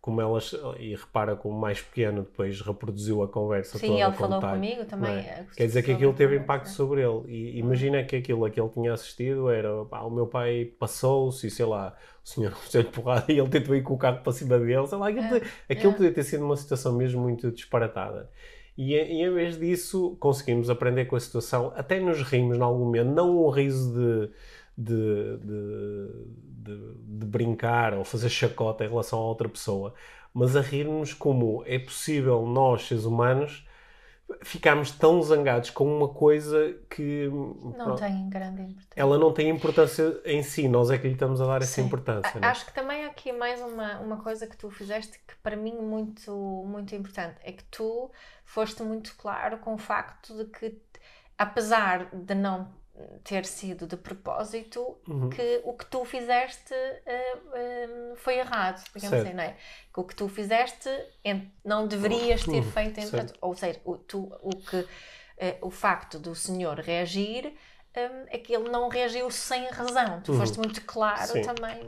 [0.00, 3.98] como elas, e repara como o mais pequeno depois reproduziu a conversa Sim, toda.
[3.98, 5.18] Sim, ele falou comigo também.
[5.18, 5.46] É?
[5.54, 7.22] Quer dizer que aquilo teve impacto sobre ele.
[7.28, 11.46] E imagina que aquilo a que ele tinha assistido era pá, o meu pai passou-se
[11.46, 11.94] e sei lá,
[12.24, 14.86] o senhor fez porrada e ele tentou ir com o carro para cima dele.
[14.86, 15.94] Sei lá, aquilo, é, aquilo é.
[15.94, 18.30] podia ter sido uma situação mesmo muito disparatada.
[18.76, 22.84] E, e, em vez disso, conseguimos aprender com a situação, até nos rimos em algum
[22.86, 24.30] momento, não um riso de,
[24.76, 29.94] de, de, de, brincar ou fazer chacota em relação a outra pessoa,
[30.32, 33.66] mas a rir-nos como é possível nós, seres humanos,
[34.42, 38.94] ficámos tão zangados com uma coisa que não pronto, tem grande importância.
[38.96, 41.82] Ela não tem importância em si, nós é que lhe estamos a dar essa Sim.
[41.82, 42.40] importância.
[42.40, 42.50] A, é?
[42.50, 45.74] Acho que também há aqui mais uma, uma coisa que tu fizeste que para mim
[45.74, 46.32] muito
[46.66, 48.10] muito importante é que tu
[48.44, 50.80] foste muito claro com o facto de que
[51.36, 52.68] apesar de não
[53.24, 55.30] ter sido de propósito uhum.
[55.30, 59.26] que o que tu fizeste uh, foi errado, digamos certo.
[59.26, 59.56] assim, não é?
[59.92, 60.88] Que o que tu fizeste
[61.64, 64.86] não deverias ter feito, entre, ou seja, o, tu, o, que, uh,
[65.62, 67.46] o facto do senhor reagir
[67.96, 70.20] um, é que ele não reagiu sem razão.
[70.22, 70.38] Tu uhum.
[70.38, 71.42] foste muito claro Sim.
[71.42, 71.80] também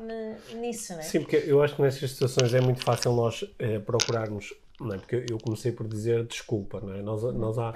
[0.55, 1.03] nisso, não é?
[1.03, 3.45] Sim, porque eu acho que nestas situações é muito fácil nós
[3.87, 4.99] procurarmos não é?
[4.99, 7.03] Porque eu comecei por dizer desculpa, não é?
[7.03, 7.73] Nós, nós há,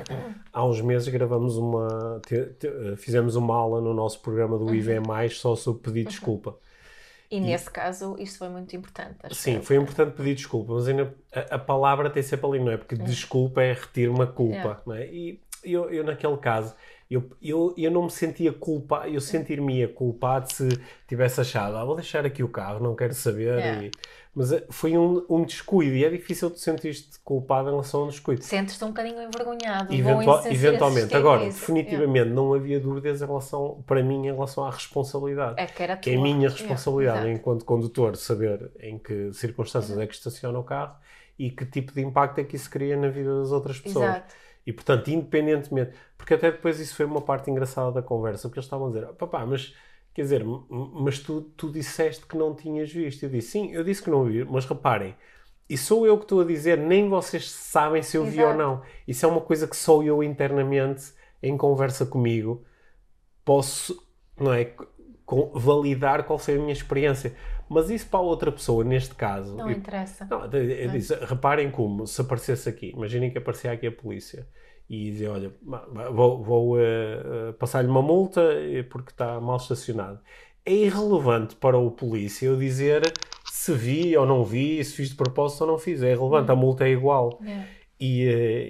[0.52, 4.74] há uns meses gravamos uma, te, te, fizemos uma aula no nosso programa do uhum.
[4.74, 6.08] IV+, só sobre pedir uhum.
[6.08, 6.56] desculpa.
[7.30, 9.16] E, e nesse caso isso foi muito importante.
[9.32, 12.76] sim, foi importante pedir desculpa, mas ainda a, a, palavra tem sempre ali, não é?
[12.76, 13.04] Porque uhum.
[13.04, 15.06] desculpa é retirar uma culpa, não é?
[15.06, 16.74] E eu, eu naquele caso,
[17.10, 20.68] eu, eu, eu não me sentia culpado, eu sentir-me culpado se
[21.06, 23.84] tivesse achado, ah, vou deixar aqui o carro, não quero saber.
[23.84, 23.90] E,
[24.38, 28.04] mas eh, foi um, um descuido e é difícil te sentir-te culpado em relação a
[28.04, 28.40] um descuido.
[28.44, 29.92] Sentes-te um bocadinho envergonhado.
[29.92, 31.16] Eventual, eventualmente.
[31.16, 32.32] Agora, definitivamente yeah.
[32.32, 35.60] não havia dúvidas em relação, para mim, em relação à responsabilidade.
[35.60, 39.90] É que era Que é a minha responsabilidade yeah, enquanto condutor saber em que circunstâncias
[39.90, 40.04] yeah.
[40.04, 40.94] é que estaciona o carro
[41.36, 44.08] e que tipo de impacto é que isso cria na vida das outras pessoas.
[44.08, 44.34] Exato.
[44.64, 48.66] E portanto, independentemente, porque até depois isso foi uma parte engraçada da conversa, porque eles
[48.66, 49.74] estavam a dizer, papá, mas
[50.18, 53.22] quer dizer, mas tu, tu disseste que não tinhas visto.
[53.22, 55.14] Eu disse, sim, eu disse que não vi, mas reparem,
[55.70, 58.36] e sou eu que estou a dizer, nem vocês sabem se eu Exato.
[58.36, 58.82] vi ou não.
[59.06, 62.64] Isso é uma coisa que só eu internamente, em conversa comigo,
[63.44, 64.04] posso,
[64.36, 64.74] não é,
[65.54, 67.36] validar qual foi a minha experiência.
[67.68, 69.54] Mas isso para outra pessoa, neste caso.
[69.54, 70.26] Não eu, interessa.
[70.28, 74.48] Não, eu, eu disse, reparem como, se aparecesse aqui, imaginem que aparecia aqui a polícia
[74.88, 75.52] e dizer: Olha,
[76.12, 80.20] vou, vou uh, passar-lhe uma multa eh, porque está mal estacionado.
[80.64, 83.02] É irrelevante para o polícia eu dizer
[83.50, 86.02] se vi ou não vi, se fiz de propósito ou não fiz.
[86.02, 86.60] É irrelevante, a uhum.
[86.60, 87.38] multa é igual.
[87.42, 87.66] Yeah.
[88.00, 88.24] E,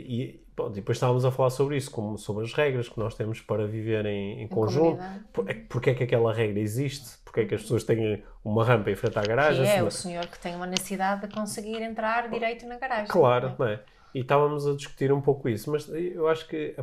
[0.09, 3.41] e bom, depois estávamos a falar sobre isso, como sobre as regras que nós temos
[3.41, 5.03] para viver em, em, em conjunto.
[5.33, 7.19] Por, porque é que aquela regra existe?
[7.25, 9.65] Porque é que as pessoas têm uma rampa em frente à garagem?
[9.65, 13.07] Que é o senhor que tem uma necessidade de conseguir entrar direito na garagem.
[13.07, 13.69] Claro, não é?
[13.69, 13.81] Não é?
[14.15, 16.75] E estávamos a discutir um pouco isso, mas eu acho que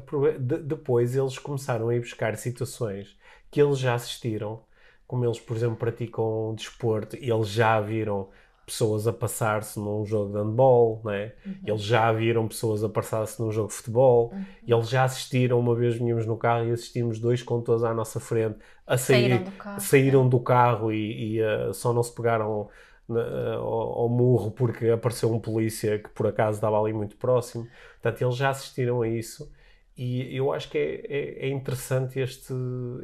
[0.64, 3.18] depois eles começaram a ir buscar situações
[3.50, 4.62] que eles já assistiram,
[5.08, 8.30] como eles, por exemplo, praticam desporto e eles já viram
[8.66, 11.34] pessoas a passar-se num jogo de handball, né?
[11.46, 11.56] Uhum.
[11.68, 14.46] eles já viram pessoas a passar-se num jogo de futebol, uhum.
[14.68, 18.58] eles já assistiram, uma vez vinhamos no carro e assistimos dois condutores à nossa frente
[18.88, 20.30] a sair, saíram do carro, saíram é.
[20.30, 22.68] do carro e, e uh, só não se pegaram
[23.10, 27.68] ao, ao, murro porque apareceu um polícia que por acaso estava ali muito próximo.
[28.02, 29.52] Portanto, eles já assistiram a isso
[29.98, 32.54] e eu acho que é, é, é interessante este,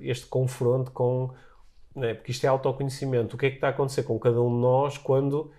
[0.02, 1.34] este confronto com.
[1.96, 3.36] Né, porque isto é autoconhecimento.
[3.36, 5.52] O que é que está a acontecer com cada um de nós quando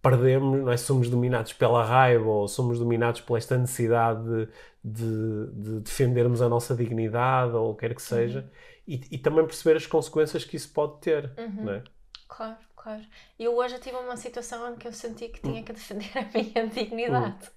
[0.00, 0.76] perdemos, não é?
[0.76, 4.48] somos dominados pela raiva ou somos dominados por esta necessidade de,
[4.84, 8.48] de, de defendermos a nossa dignidade ou o que quer que seja, uhum.
[8.88, 11.30] e, e, também perceber as consequências que isso pode ter.
[11.38, 11.64] Uhum.
[11.64, 11.82] Não é?
[12.28, 12.56] Claro.
[12.82, 13.02] Claro.
[13.38, 16.66] Eu hoje tive uma situação em que eu senti que tinha que defender a minha
[16.66, 17.50] dignidade.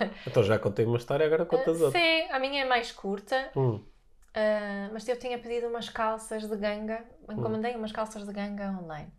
[0.00, 0.10] Hum.
[0.26, 2.00] Então já contei uma história, agora contas uh, outra.
[2.00, 3.50] Sim, a minha é mais curta.
[3.54, 3.76] Hum.
[3.76, 7.78] Uh, mas eu tinha pedido umas calças de ganga, encomendei hum.
[7.78, 9.12] umas calças de ganga online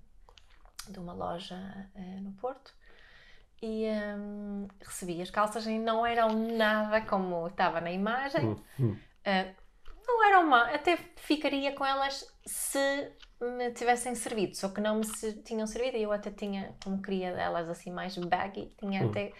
[0.89, 1.55] de uma loja
[1.95, 2.73] uh, no Porto
[3.61, 3.85] e
[4.17, 8.57] um, recebi as calças e não eram nada como estava na imagem.
[8.79, 8.97] Hum.
[9.25, 9.55] Uh,
[10.07, 15.05] não eram má, até ficaria com elas se me tivessem servido, só que não me
[15.43, 19.11] tinham servido e eu até tinha, como queria delas assim mais baggy, tinha Hum.
[19.11, 19.33] até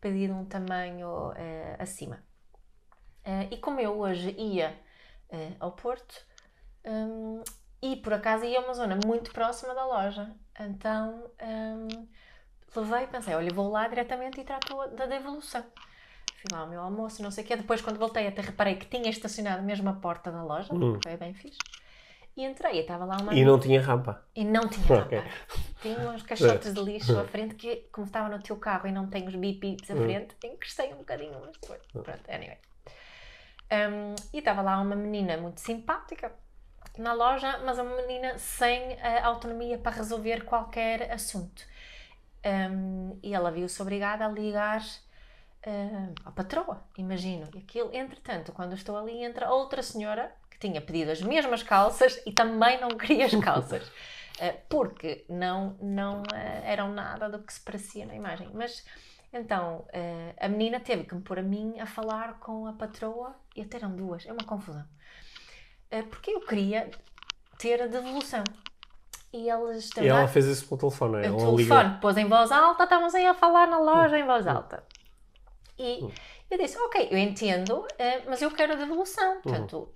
[0.00, 2.22] pedido um tamanho eh, acima.
[3.24, 4.78] Eh, e como eu hoje ia
[5.30, 6.14] eh, ao Porto,
[6.84, 7.42] hum,
[7.82, 12.08] e por acaso ia a uma zona muito próxima da loja, então hum,
[12.74, 15.64] levei e pensei, olha, vou lá diretamente e trato da devolução.
[16.40, 17.56] Fui lá ao meu almoço, não sei o quê.
[17.56, 20.98] Depois, quando voltei, até reparei que tinha estacionado mesmo à porta da loja, Hum.
[21.02, 21.58] foi bem fixe.
[22.36, 24.24] E entrei, estava lá uma E não tinha rampa.
[24.34, 25.18] e não tinha Ok.
[25.18, 25.30] rampa.
[25.82, 29.06] Tinha uns caixotes de lixo à frente que, como estava no teu carro e não
[29.08, 30.02] tem os bip-bips à Hum.
[30.02, 31.78] frente, encostei um bocadinho, mas foi.
[31.92, 32.58] Pronto, anyway.
[33.70, 36.32] Um, e estava lá uma menina muito simpática
[36.98, 41.62] na loja, mas uma menina sem a autonomia para resolver qualquer assunto.
[42.44, 47.48] Um, e ela viu-se obrigada a ligar uh, à patroa, imagino.
[47.54, 50.30] E aquilo, entretanto, quando estou ali, entra outra senhora
[50.62, 53.86] tinha pedido as mesmas calças e também não queria as calças.
[54.38, 58.48] Uh, porque não, não uh, eram nada do que se parecia na imagem.
[58.54, 58.84] Mas
[59.32, 63.34] então uh, a menina teve que me pôr a mim a falar com a patroa
[63.56, 64.84] e até eram duas, é uma confusão.
[66.08, 66.90] Porque eu queria
[67.58, 68.42] ter a devolução.
[69.30, 71.30] E eles E ela fez isso pelo telefone, é?
[71.30, 74.46] o Ela telefone, pôs em voz alta, estávamos aí a falar na loja em voz
[74.46, 74.82] alta.
[75.78, 76.00] E
[76.50, 79.40] eu disse, ok, eu entendo, eh, mas eu quero a devolução.
[79.40, 79.88] Portanto,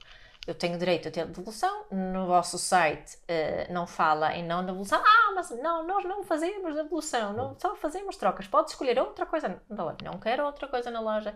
[0.47, 1.85] eu tenho direito a ter devolução.
[1.91, 5.03] No vosso site eh, não fala em não devolução.
[5.05, 8.47] Ah, mas não, nós não fazemos devolução, não, só fazemos trocas.
[8.47, 9.61] Pode escolher outra coisa.
[9.69, 11.35] Não, não quero outra coisa na loja.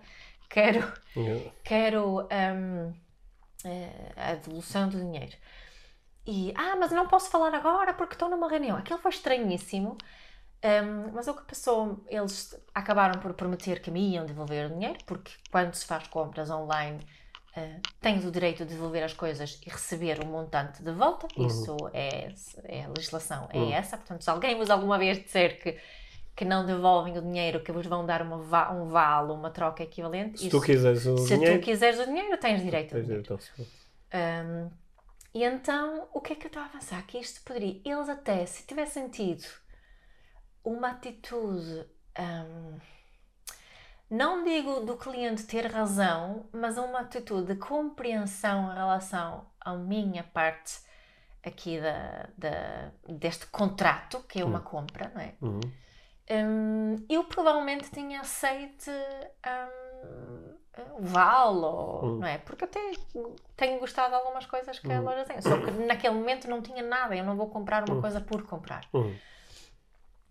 [0.49, 0.81] Quero
[1.64, 2.92] quero hum,
[3.64, 5.37] eh, a devolução do dinheiro.
[6.27, 8.77] E, ah, mas não posso falar agora porque estou numa reunião.
[8.77, 9.96] Aquilo foi estranhíssimo.
[10.62, 14.99] Hum, mas o que passou, eles acabaram por prometer que me iam devolver o dinheiro,
[15.07, 17.01] porque quando se faz compras online,
[17.56, 21.26] eh, tens o direito de devolver as coisas e receber o montante de volta.
[21.36, 22.32] Isso é,
[22.64, 23.72] é a legislação, é Uhum.
[23.72, 23.96] essa.
[23.96, 25.78] Portanto, se alguém vos alguma vez disser que,
[26.36, 28.36] que não devolvem o dinheiro, que vos vão dar uma,
[28.72, 31.58] um vale, uma troca equivalente, Se isso- tu quiseres o se dinheiro.
[31.60, 33.38] tu quiseres o dinheiro, tens direito tens dinheiro.
[34.14, 34.70] Um,
[35.34, 37.04] e então, o que é que eu estou a avançar?
[37.06, 39.44] Que isto poderia, eles até, se tivessem tido
[40.64, 41.86] uma atitude,
[42.18, 42.78] um,
[44.11, 50.25] não digo do cliente ter razão, mas uma atitude de compreensão em relação à minha
[50.25, 50.81] parte
[51.44, 55.35] aqui da, da- deste contrato, que é uma compra, não é?
[55.40, 55.61] Uhum.
[56.33, 60.55] Hum, eu provavelmente tinha aceito hum,
[60.99, 62.18] o Val, ou, Hum.
[62.20, 62.38] não é?
[62.38, 62.81] Porque até
[63.57, 65.05] tenho gostado de algumas coisas que a Hum.
[65.05, 65.40] loja tem.
[65.40, 68.01] Só que naquele momento não tinha nada, eu não vou comprar uma Hum.
[68.01, 68.83] coisa por comprar.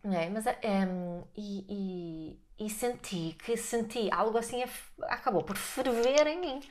[0.03, 0.29] É?
[0.29, 4.63] Mas, hum, e, e- e senti que senti algo assim,
[5.03, 6.61] acabou por ferver em mim.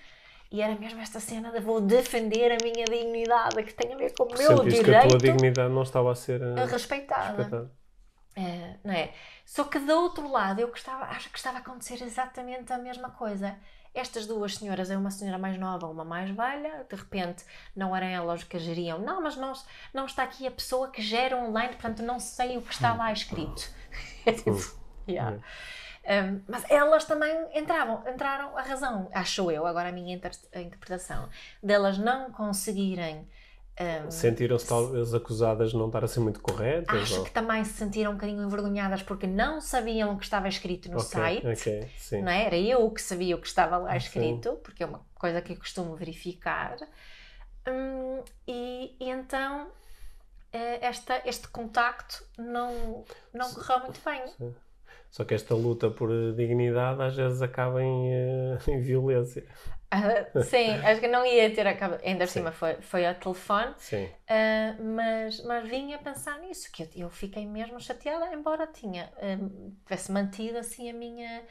[0.51, 4.13] E era mesmo esta cena de vou defender a minha dignidade, que tem a ver
[4.15, 7.21] com o meu Sentiste que a tua direito dignidade não estava a ser eh, respeitada.
[7.21, 7.71] respeitada.
[8.37, 9.13] É, não é?
[9.45, 13.11] Só que do outro lado eu gostava, acho que estava a acontecer exatamente a mesma
[13.11, 13.59] coisa.
[13.95, 18.07] Estas duas senhoras, é uma senhora mais nova, uma mais velha, de repente não eram
[18.07, 18.99] elas que geriam.
[18.99, 19.53] Não, mas não,
[19.93, 23.13] não está aqui a pessoa que gera online, portanto não sei o que está lá
[23.13, 23.71] escrito.
[25.09, 25.39] Yeah.
[26.05, 30.61] Um, mas elas também entravam, entraram a razão, acho eu, agora a minha inter- a
[30.61, 31.31] interpretação,
[31.63, 33.27] delas não conseguirem
[33.81, 37.03] um, Sentiram-se talvez acusadas de não estar a ser muito corretas?
[37.03, 40.49] Acho ou- que também se sentiram um bocadinho envergonhadas porque não sabiam o que estava
[40.49, 41.47] escrito no Ok, site.
[41.47, 42.23] ok, sim.
[42.23, 42.47] Não é?
[42.47, 43.97] Era eu que sabia o que estava lá Sim.
[43.99, 46.77] escrito, porque é uma coisa que eu costumo verificar.
[47.67, 49.69] Hum, e, e então
[50.53, 54.23] eh, esta, este contacto não, não correu muito bem.
[54.39, 54.55] Sim.
[55.11, 59.47] Só que esta luta por dignidade às vezes acaba em, eh, em violência.
[59.91, 62.01] Ah, sim, acho que não ia ter acabado.
[62.05, 63.73] Ainda por cima foi, foi ao telefone.
[63.79, 64.09] Sim.
[64.29, 69.11] Ah, mas, mas vim a pensar nisso, que eu, eu fiquei mesmo chateada, embora tinha,
[69.17, 71.43] ah, tivesse mantido assim a minha,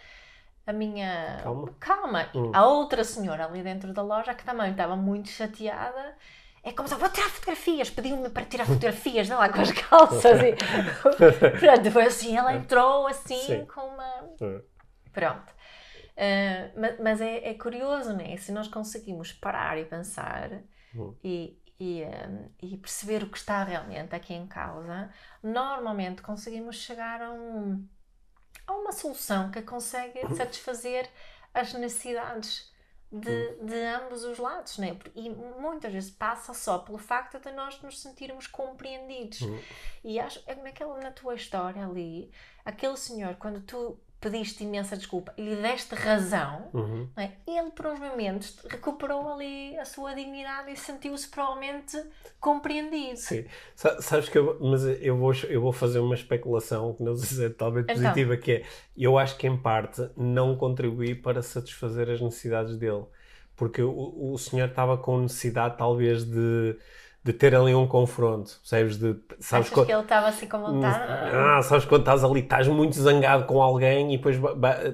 [0.65, 1.73] a minha Calma.
[1.79, 2.29] calma.
[2.35, 2.51] Hum.
[2.53, 6.15] A outra senhora ali dentro da loja que também estava muito chateada.
[6.63, 10.39] É como se vou tirar fotografias, pediu-me para tirar fotografias, lá com as calças.
[10.41, 10.53] E...
[11.59, 13.65] Pronto, foi assim, ela entrou assim Sim.
[13.65, 14.29] com uma.
[14.41, 14.61] Eh,
[15.13, 15.56] Pronto.
[16.17, 18.35] Ah, ma- mas é, é curioso, né?
[18.37, 20.63] Se nós conseguimos parar e pensar
[20.95, 21.15] Hum.
[21.23, 25.11] e, e, ah, e perceber o que está realmente aqui em causa,
[25.43, 27.87] normalmente conseguimos chegar a, um,
[28.65, 31.09] a uma solução que consegue satisfazer
[31.53, 32.73] as necessidades
[33.11, 34.97] de, de ambos os lados, né?
[35.15, 39.41] E muitas vezes passa só pelo facto de nós nos sentirmos compreendidos.
[39.41, 39.59] Hum.
[40.03, 42.31] E acho é naquela, na tua história ali,
[42.65, 47.07] aquele senhor, quando tu pediste imensa desculpa e lhe deste razão, Uhum.
[47.15, 47.31] é?
[47.47, 51.97] ele por uns momentos recuperou ali a sua dignidade e sentiu-se provavelmente
[52.39, 53.17] compreendido.
[53.17, 53.45] Sim.
[53.75, 57.27] Sa- Sabes que eu, mas eu vou, eu vou fazer uma especulação que não sei
[57.37, 57.95] se é totalmente Então.
[58.03, 58.63] positiva, que é,
[58.97, 63.05] eu acho que em parte não contribuí para satisfazer as necessidades dele.
[63.55, 66.77] Porque o, o senhor estava com necessidade talvez de,
[67.23, 68.97] de ter ali um confronto, percebes?
[68.97, 71.03] De, sabes Achas quando- que ele estava assim com vontade?
[71.35, 74.37] Ah, sabes quando estás ali, estás muito zangado com alguém e depois,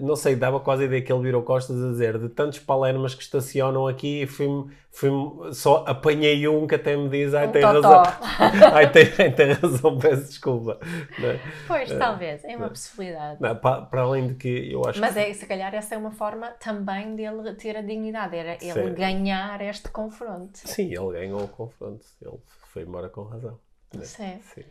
[0.02, 3.14] não sei, dava quase a ideia que ele virou costas a dizer de tantos palermas
[3.14, 4.48] que estacionam aqui, fui,
[4.92, 5.12] fui,
[5.54, 8.04] só apanhei um que até me diz, ai, Um tem totó." razão,
[8.74, 10.80] ai, tem, tem razão, peço desculpa.
[11.24, 11.40] É?
[11.68, 13.38] Pois, talvez, é uma possibilidade.
[13.42, 15.20] Não, pa- para, além de que eu acho Mas que...
[15.20, 18.94] é, se calhar essa é uma forma também dele ter a dignidade, era ele Sim.
[18.96, 20.58] ganhar este confronto.
[20.66, 22.40] Sim, ele ganhou o confronto, ele
[22.72, 23.60] foi embora com razão.
[23.94, 24.04] né?
[24.04, 24.40] Sim.
[24.54, 24.64] Sim.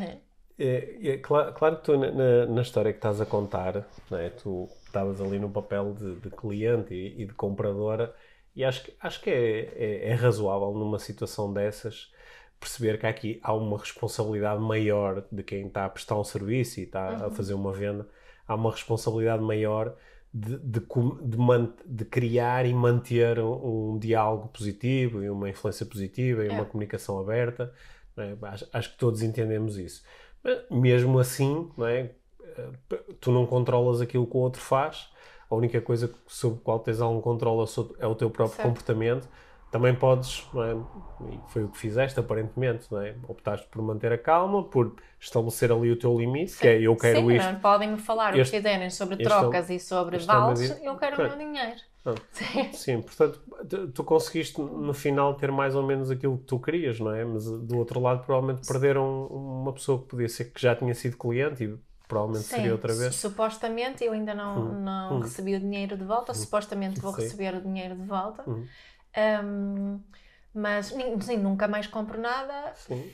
[0.00, 0.18] É.
[0.56, 4.30] É, é cla- claro, que tu, na- na, história que estás a contar, não é?
[4.30, 8.14] tu estavas ali no papel de, de cliente e, e de compradora,
[8.54, 12.12] e acho que, acho que é, é, é razoável numa situação dessas
[12.60, 16.84] perceber que aqui há uma responsabilidade maior de quem está a prestar um serviço e
[16.84, 18.08] está a fazer uma venda,
[18.46, 19.96] há uma responsabilidade maior
[20.34, 21.36] de, de, de,
[21.86, 26.64] de criar e manter um, um diálogo positivo e uma influência positiva e uma É.
[26.64, 27.72] comunicação aberta.
[28.16, 28.36] é?
[28.42, 30.02] Acho, acho que todos entendemos isso.
[30.42, 32.10] Mas, mesmo assim, não é?
[32.42, 32.70] Eh,
[33.20, 35.08] tu não controlas aquilo que o outro faz,
[35.48, 38.56] a única coisa sobre a qual tens algum controle é o é o teu próprio
[38.56, 38.68] Certo.
[38.68, 39.28] comportamento.
[39.74, 40.72] Também podes, não é?
[41.32, 43.16] e foi o que fizeste aparentemente, não é?
[43.26, 47.18] optaste por manter a calma, por estabelecer ali o teu limite, que é eu quero
[47.28, 47.52] Sim, isto.
[47.52, 50.20] não, podem me falar Este- o que quiserem sobre este é trocas e sobre é
[50.20, 51.80] vales, eu quero o meu dinheiro.
[52.06, 52.14] Ah.
[52.30, 52.70] Sim.
[52.72, 53.42] Sim, portanto,
[53.92, 57.24] tu- conseguiste no final ter mais ou menos aquilo que tu querias, não é?
[57.24, 61.16] Mas do outro lado, provavelmente perderam uma pessoa que podia ser que já tinha sido
[61.16, 63.14] cliente e provavelmente Sim, seria outra vez.
[63.16, 65.20] supostamente eu ainda não, não hum.
[65.20, 67.22] recebi o dinheiro de volta, supostamente vou Sim.
[67.22, 68.44] receber o dinheiro de volta.
[69.16, 69.20] Hum.
[69.44, 70.00] Um,
[70.54, 70.86] mas
[71.22, 72.72] sim, nunca mais compro nada.
[72.74, 73.12] Sim.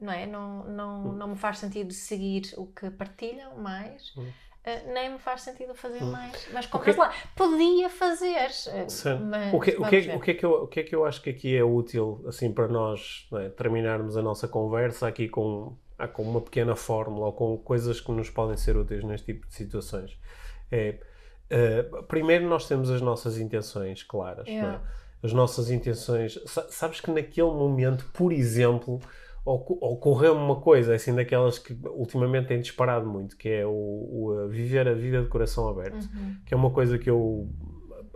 [0.00, 0.26] não é?
[0.26, 4.12] Não, não, não me faz sentido seguir o que partilham mais.
[4.16, 4.26] Hum.
[4.64, 7.12] eh, nem me faz sentido fazer mais, mas O compras que- lá.
[7.36, 8.50] Podia fazer,
[8.88, 9.18] Sim.
[9.28, 10.94] mas O que, o, vamos que, o, que é que eu, o que é que
[10.94, 15.28] eu acho que aqui é útil assim para nós é, terminarmos a nossa conversa aqui
[15.28, 19.32] com, ah, com uma pequena fórmula ou com coisas que nos podem ser úteis neste
[19.34, 20.16] tipo de situações?
[20.70, 20.98] É,
[21.52, 24.52] eh, primeiro nós temos as nossas intenções claras, é?
[24.52, 24.80] Yeah.
[25.22, 26.38] as nossas intenções.
[26.46, 28.98] Sa- Sabes que naquele momento, por exemplo,
[29.44, 34.32] oco- ocorreu uma coisa assim daquelas que ultimamente tem disparado muito, que é o, o,
[34.44, 36.36] uh, viver a vida de coração aberto, Uhum.
[36.46, 37.48] que é uma coisa que eu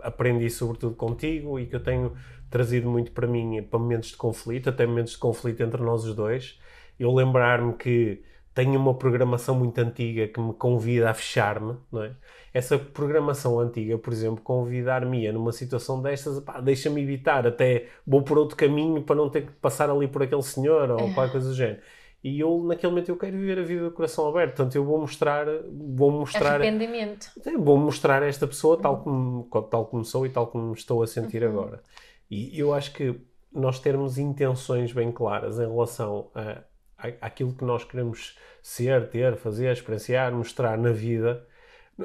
[0.01, 2.13] aprendi sobretudo contigo e que eu tenho
[2.49, 6.15] trazido muito para mim para momentos de conflito, até momentos de conflito entre nós os
[6.15, 6.59] dois.
[6.99, 8.21] Eu lembrar-me que
[8.53, 12.11] tenho uma programação muito antiga que me convida a fechar-me, não é?
[12.53, 18.37] Essa programação antiga, por exemplo, convidar-me a numa situação destas, deixa-me evitar, até vou por
[18.37, 21.55] outro caminho para não ter que passar ali por aquele senhor ou qualquer coisa do
[21.55, 21.81] género.
[22.23, 24.99] E eu, naquele momento, eu quero viver a vida de coração aberto, portanto, eu vou
[24.99, 27.31] mostrar, vou mostrar Arrependimento.
[27.59, 31.07] Vou mostrar a esta pessoa tal como, tal como sou e tal como estou a
[31.07, 31.81] sentir agora.
[32.29, 33.15] E eu acho que
[33.53, 36.63] nós termos intenções bem claras em relação a,
[36.97, 41.45] a, àquilo que nós queremos ser, ter, fazer, experienciar, mostrar na vida,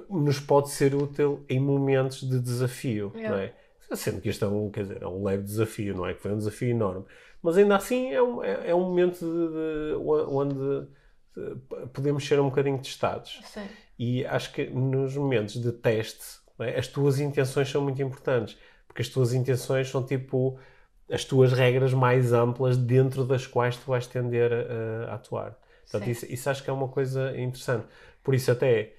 [0.09, 3.37] nos pode ser útil em momentos de desafio, Yeah.
[3.37, 3.53] não é?
[3.97, 6.15] Sendo que isto é um, quer dizer, é um leve desafio, não é?
[6.15, 7.05] Que foi um desafio enorme.
[7.43, 10.89] Mas ainda assim é um, é, é um momento de, de- onde
[11.37, 13.41] eh, podemos ser um bocadinho testados.
[13.45, 13.67] Sim.
[13.99, 16.25] E acho que nos momentos de teste,
[16.59, 18.57] é, as tuas intenções são muito importantes,
[18.89, 20.59] porque as tuas intenções são tipo
[21.11, 25.59] as tuas regras mais amplas dentro das quais tu vais tender a, a atuar.
[25.83, 27.85] Portanto, isso, isso acho que é uma coisa interessante.
[28.25, 28.95] Por isso, até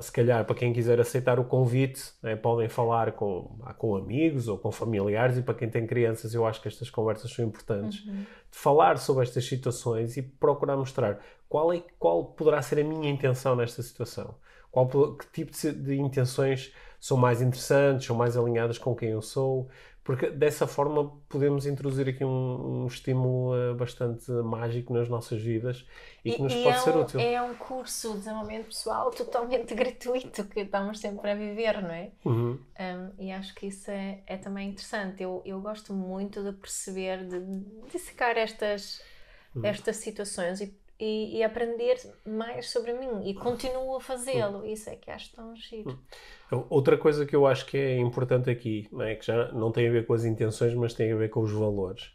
[0.00, 4.48] se calhar para quem quiser aceitar o convite, né, podem falar com, ah, com amigos
[4.48, 8.04] ou com familiares, e para quem tem crianças, eu acho que estas conversas são importantes
[8.06, 8.22] Uhum.
[8.50, 13.10] de falar sobre estas situações e procurar mostrar qual, é, qual poderá ser a minha
[13.10, 14.34] intenção nesta situação.
[14.70, 19.22] Qual, que tipo de, de intenções são mais interessantes, são mais alinhadas com quem eu
[19.22, 19.68] sou,
[20.04, 25.84] porque dessa forma podemos introduzir aqui um, um estímulo eh, bastante mágico nas nossas vidas
[26.24, 27.20] e, que nos pode é ser um, útil.
[27.20, 32.10] É um curso de desenvolvimento pessoal totalmente gratuito que estamos sempre a viver, não é?
[32.24, 32.58] Uhum.
[32.78, 35.22] Um, e acho que isso é, é também interessante.
[35.22, 37.40] Eu, eu gosto muito de perceber, de
[37.90, 39.00] dissecar estas,
[39.56, 39.64] Hum.
[39.64, 43.28] estas situações e, e, e aprender mais sobre mim.
[43.28, 44.66] E continuo a fazê-lo.
[44.66, 45.98] Isso é que acho tão giro.
[46.50, 49.14] Outra coisa que eu acho que é importante aqui, é?
[49.14, 51.52] que já não tem a ver com as intenções, mas tem a ver com os
[51.52, 52.12] valores,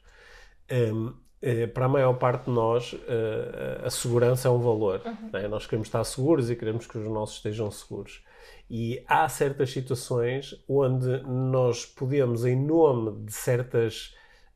[0.71, 5.01] hum, eh, para a maior parte de nós, eh, a segurança é um valor.
[5.31, 5.47] né?
[5.47, 8.23] Nós queremos estar seguros e queremos que os nossos estejam seguros.
[8.69, 14.15] E há certas situações onde nós podemos, em nome de certas,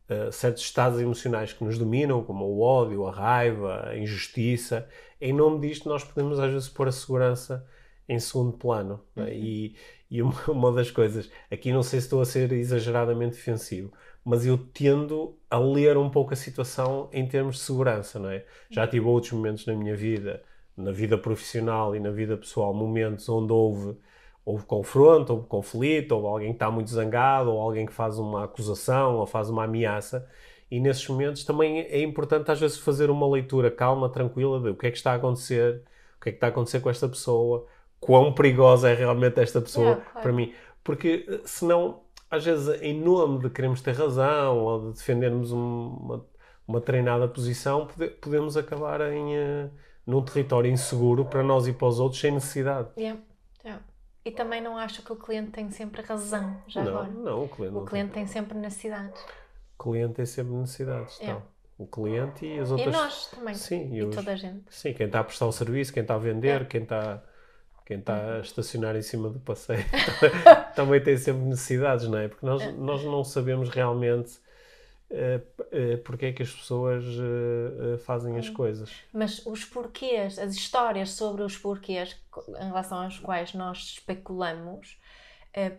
[0.10, 4.88] eh, certos estados emocionais que nos dominam, como o ódio, a raiva, a injustiça,
[5.20, 7.66] em nome disto nós podemos às vezes pôr a segurança
[8.08, 9.02] em segundo plano.
[9.16, 9.34] né?
[9.34, 9.76] E,
[10.10, 13.92] e uma, uma das coisas, aqui não sei se estou a ser exageradamente defensivo,
[14.24, 18.46] mas eu tendo a ler um pouco a situação em termos de segurança, não é?
[18.70, 20.44] Já tive outros momentos na minha vida,
[20.78, 23.98] na vida profissional e na vida pessoal, momentos onde houve,
[24.46, 28.46] houve confronto, houve conflito, houve alguém que está muito zangado, ou alguém que faz uma
[28.46, 30.28] acusação, ou faz uma ameaça,
[30.72, 34.76] e nesses momentos também é importante às vezes fazer uma leitura calma, tranquila, de o
[34.76, 35.84] que é que está a acontecer,
[36.18, 37.68] o que é que está a acontecer com esta pessoa,
[38.06, 40.22] quão perigosa é realmente esta pessoa claro.
[40.22, 40.54] para mim.
[40.84, 45.88] Porque eh, senão, às vezes, em nome de queremos ter razão ou de defendermos um-
[46.00, 46.26] uma,
[46.68, 49.70] uma treinada posição, pode- podemos acabar em, eh,
[50.06, 52.90] num território inseguro para nós e para os outros sem necessidade.
[52.98, 53.20] Yeah,
[53.64, 53.84] yeah.
[54.26, 57.10] E também não acho que o cliente tem sempre razão, já não, agora.
[57.10, 59.22] não, o cliente, O não cliente tem sempre necessidades.
[59.22, 59.34] tem.
[59.80, 61.18] O cliente tem sempre necessidades.
[61.20, 61.40] Yeah.
[61.40, 61.54] Então.
[61.78, 62.94] O cliente e as E outras.
[62.96, 63.56] nós também.
[63.56, 64.64] Sim, e, E os- toda a gente.
[64.70, 66.66] Sim, quem está a prestar o serviço, quem está a vender, Yeah.
[66.66, 67.22] quem está,
[67.86, 69.84] quem está a estacionar em cima do passeio,
[70.76, 72.28] também tem sempre necessidades, não é?
[72.28, 74.40] Porque nós, nós não sabemos realmente
[75.16, 78.92] eh, eh, porque é que as pessoas eh, fazem as coisas.
[79.14, 82.20] Mas os porquês, as histórias sobre os porquês
[82.60, 84.98] em relação aos quais nós especulamos,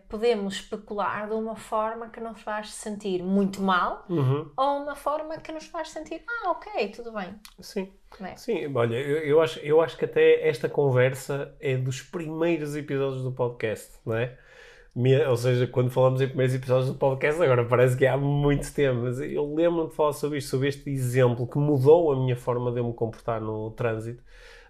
[0.07, 5.37] podemos especular de uma forma que nos faz sentir muito mal Uhum, ou uma forma
[5.37, 7.35] que nos faz sentir, ah, ok, tudo bem.
[7.59, 8.35] Sim, é?
[8.37, 8.73] sim.
[8.73, 13.31] Olha, eu, eu acho, eu acho que até esta conversa é dos primeiros episódios do
[13.31, 14.37] podcast, não é?
[15.27, 19.01] Ou seja, quando falamos em primeiros episódios do podcast, agora parece que há muito tempo,
[19.01, 22.71] mas eu lembro-me de falar sobre isto, sobre este exemplo que mudou a minha forma
[22.71, 24.23] de eu me comportar no trânsito,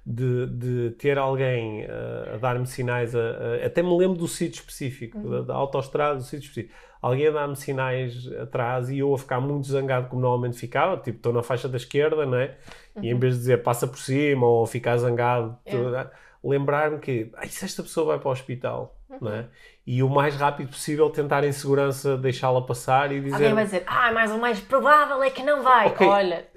[0.06, 4.60] de, de ter alguém eh, a dar-me sinais, a, a- até me lembro do sítio
[4.60, 6.74] específico, da, da autoestrada, do sítio específico.
[7.02, 11.18] Alguém a dar-me sinais atrás e eu a ficar muito zangado como normalmente ficava, tipo,
[11.18, 12.56] estou na faixa da esquerda, não é?
[13.02, 16.08] E em vez de dizer passa por cima ou ficar zangado, É.
[16.44, 19.48] lembrar-me que "Ai, se esta pessoa vai para o hospital, não é?
[19.88, 23.84] E o mais rápido possível tentar em segurança deixá-la passar e dizer Alguém vai dizer,
[23.86, 25.88] ah, mas o mais provável é que não vai.
[25.88, 26.08] Ok.
[26.08, 26.48] Olha,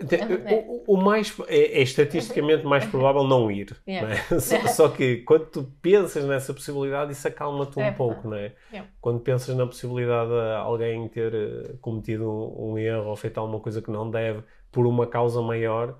[0.47, 0.65] É.
[0.67, 3.77] O, o mais é, é estatisticamente mais provável não ir.
[3.87, 4.09] Yeah.
[4.09, 4.21] não é?
[4.41, 8.53] só, só que quando tu pensas nessa possibilidade, isso acalma-te um É pouco, não é?
[8.73, 8.89] Yeah.
[8.99, 13.61] Quando pensas na possibilidade de alguém ter eh, cometido um, um erro ou feito alguma
[13.61, 15.99] coisa que não deve por uma causa maior,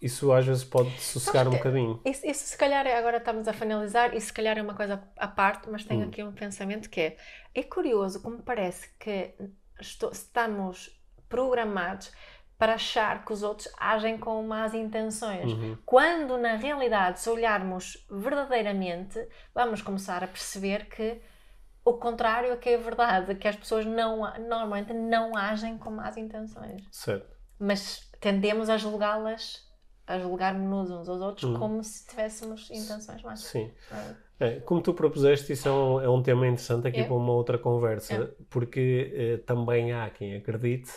[0.00, 2.00] isso às vezes pode sossegar um bocadinho.
[2.04, 5.02] Isso, isso se calhar é- agora estamos a finalizar, isso se calhar é uma coisa
[5.16, 5.88] à parte, mas Hum.
[5.88, 7.16] tenho aqui um pensamento que é,
[7.54, 9.34] é curioso como parece que
[9.80, 10.90] estou- estamos
[11.28, 12.12] programados
[12.58, 15.52] para achar que os outros agem com más intenções.
[15.52, 15.76] Uhum.
[15.84, 19.18] Quando na realidade, se olharmos verdadeiramente,
[19.54, 21.20] vamos começar a perceber que
[21.84, 26.16] o contrário é que é verdade, que as pessoas não, normalmente não agem com más
[26.16, 27.36] intenções Certo.
[27.58, 29.64] mas tendemos a julgá-las,
[30.06, 31.58] a julgar-nos uns aos outros Uhum.
[31.58, 33.40] como se tivéssemos intenções más.
[33.40, 33.70] Sim.
[33.90, 37.04] Ah, É, como tu propuseste, isso é um, é um tema interessante aqui É.
[37.04, 38.28] para uma outra conversa, É.
[38.50, 40.90] porque eh, também há quem acredite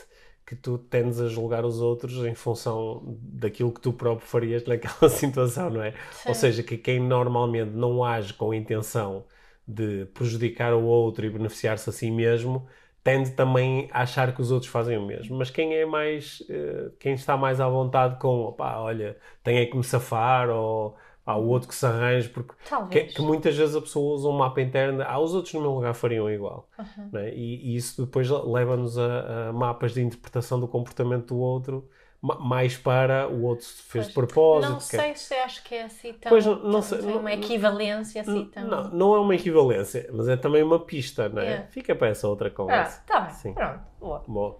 [0.46, 5.08] que tu tendes a julgar os outros em função daquilo que tu próprio farias naquela
[5.10, 5.94] situação, não é?
[6.26, 6.42] Ou Sim.
[6.42, 9.24] seja, que quem normalmente não age com a intenção
[9.68, 12.68] de prejudicar o outro e beneficiar-se a si mesmo,
[13.04, 15.38] tende também a achar que os outros fazem o mesmo.
[15.38, 19.66] Mas quem é mais, eh, quem está mais à vontade com, pá, olha, tem é
[19.66, 20.96] que me safar, ou
[21.26, 22.54] há o outro que se arranja, porque
[22.90, 25.72] que, que muitas vezes a pessoa usa um mapa interno, ah, os outros no meu
[25.72, 26.68] lugar fariam igual.
[26.78, 27.10] Uhum.
[27.12, 27.34] não é?
[27.34, 31.88] E, e isso depois leva-nos a, a mapas de interpretação do comportamento do outro,
[32.22, 34.70] mais para o outro fez de propósito.
[34.72, 36.30] Não que- sei se acho que é assim tão.
[36.30, 38.68] Pois, não- não sei, uma equivalência assim tão.
[38.68, 41.54] Não, não é uma equivalência, mas é também uma pista, não é?
[41.54, 41.68] É.
[41.72, 43.04] Fica para essa outra Ah, conversa.
[43.08, 43.34] tá bem.
[43.36, 43.54] Sim.
[43.54, 43.80] Pronto.
[44.00, 44.24] Boa.
[44.28, 44.60] Bom,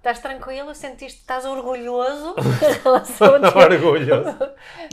[0.00, 0.74] Estás tranquilo?
[0.74, 1.20] Sentiste?
[1.20, 2.34] Estás orgulhoso
[3.38, 4.38] não orgulhoso.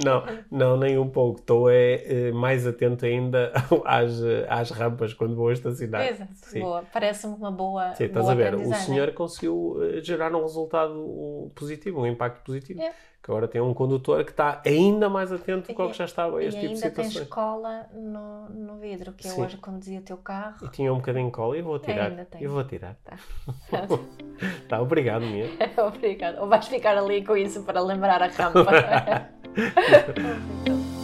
[0.03, 1.39] Não, não, nem um pouco.
[1.39, 3.53] Estou é, eh, mais atento ainda
[3.85, 6.05] às, às rampas quando vou estacionar.
[6.09, 6.33] Exato.
[6.35, 6.59] Sim.
[6.59, 6.83] Boa.
[6.91, 7.95] Parece-me uma boa.
[7.95, 12.43] Sim, estás boa a ver, o senhor conseguiu eh, gerar um resultado positivo, um impacto
[12.43, 12.81] positivo.
[12.81, 12.91] É.
[13.27, 15.97] Que agora tem um condutor que está ainda mais atento do que o E- que
[15.97, 17.27] já estava a E este tipo de ainda tens situações.
[17.29, 19.37] cola no, no vidro, que Sim.
[19.41, 20.65] eu hoje conduzia o teu carro.
[20.65, 22.05] E tinha um bocadinho de cola e vou tirar.
[22.11, 22.41] Ainda tem.
[22.41, 22.95] Eu vou tirar.
[23.03, 23.17] Tá.
[24.69, 25.57] Tá, obrigado mesmo.
[25.87, 26.39] Obrigada.
[26.41, 28.63] Ou vais ficar ali com isso para lembrar a rampa.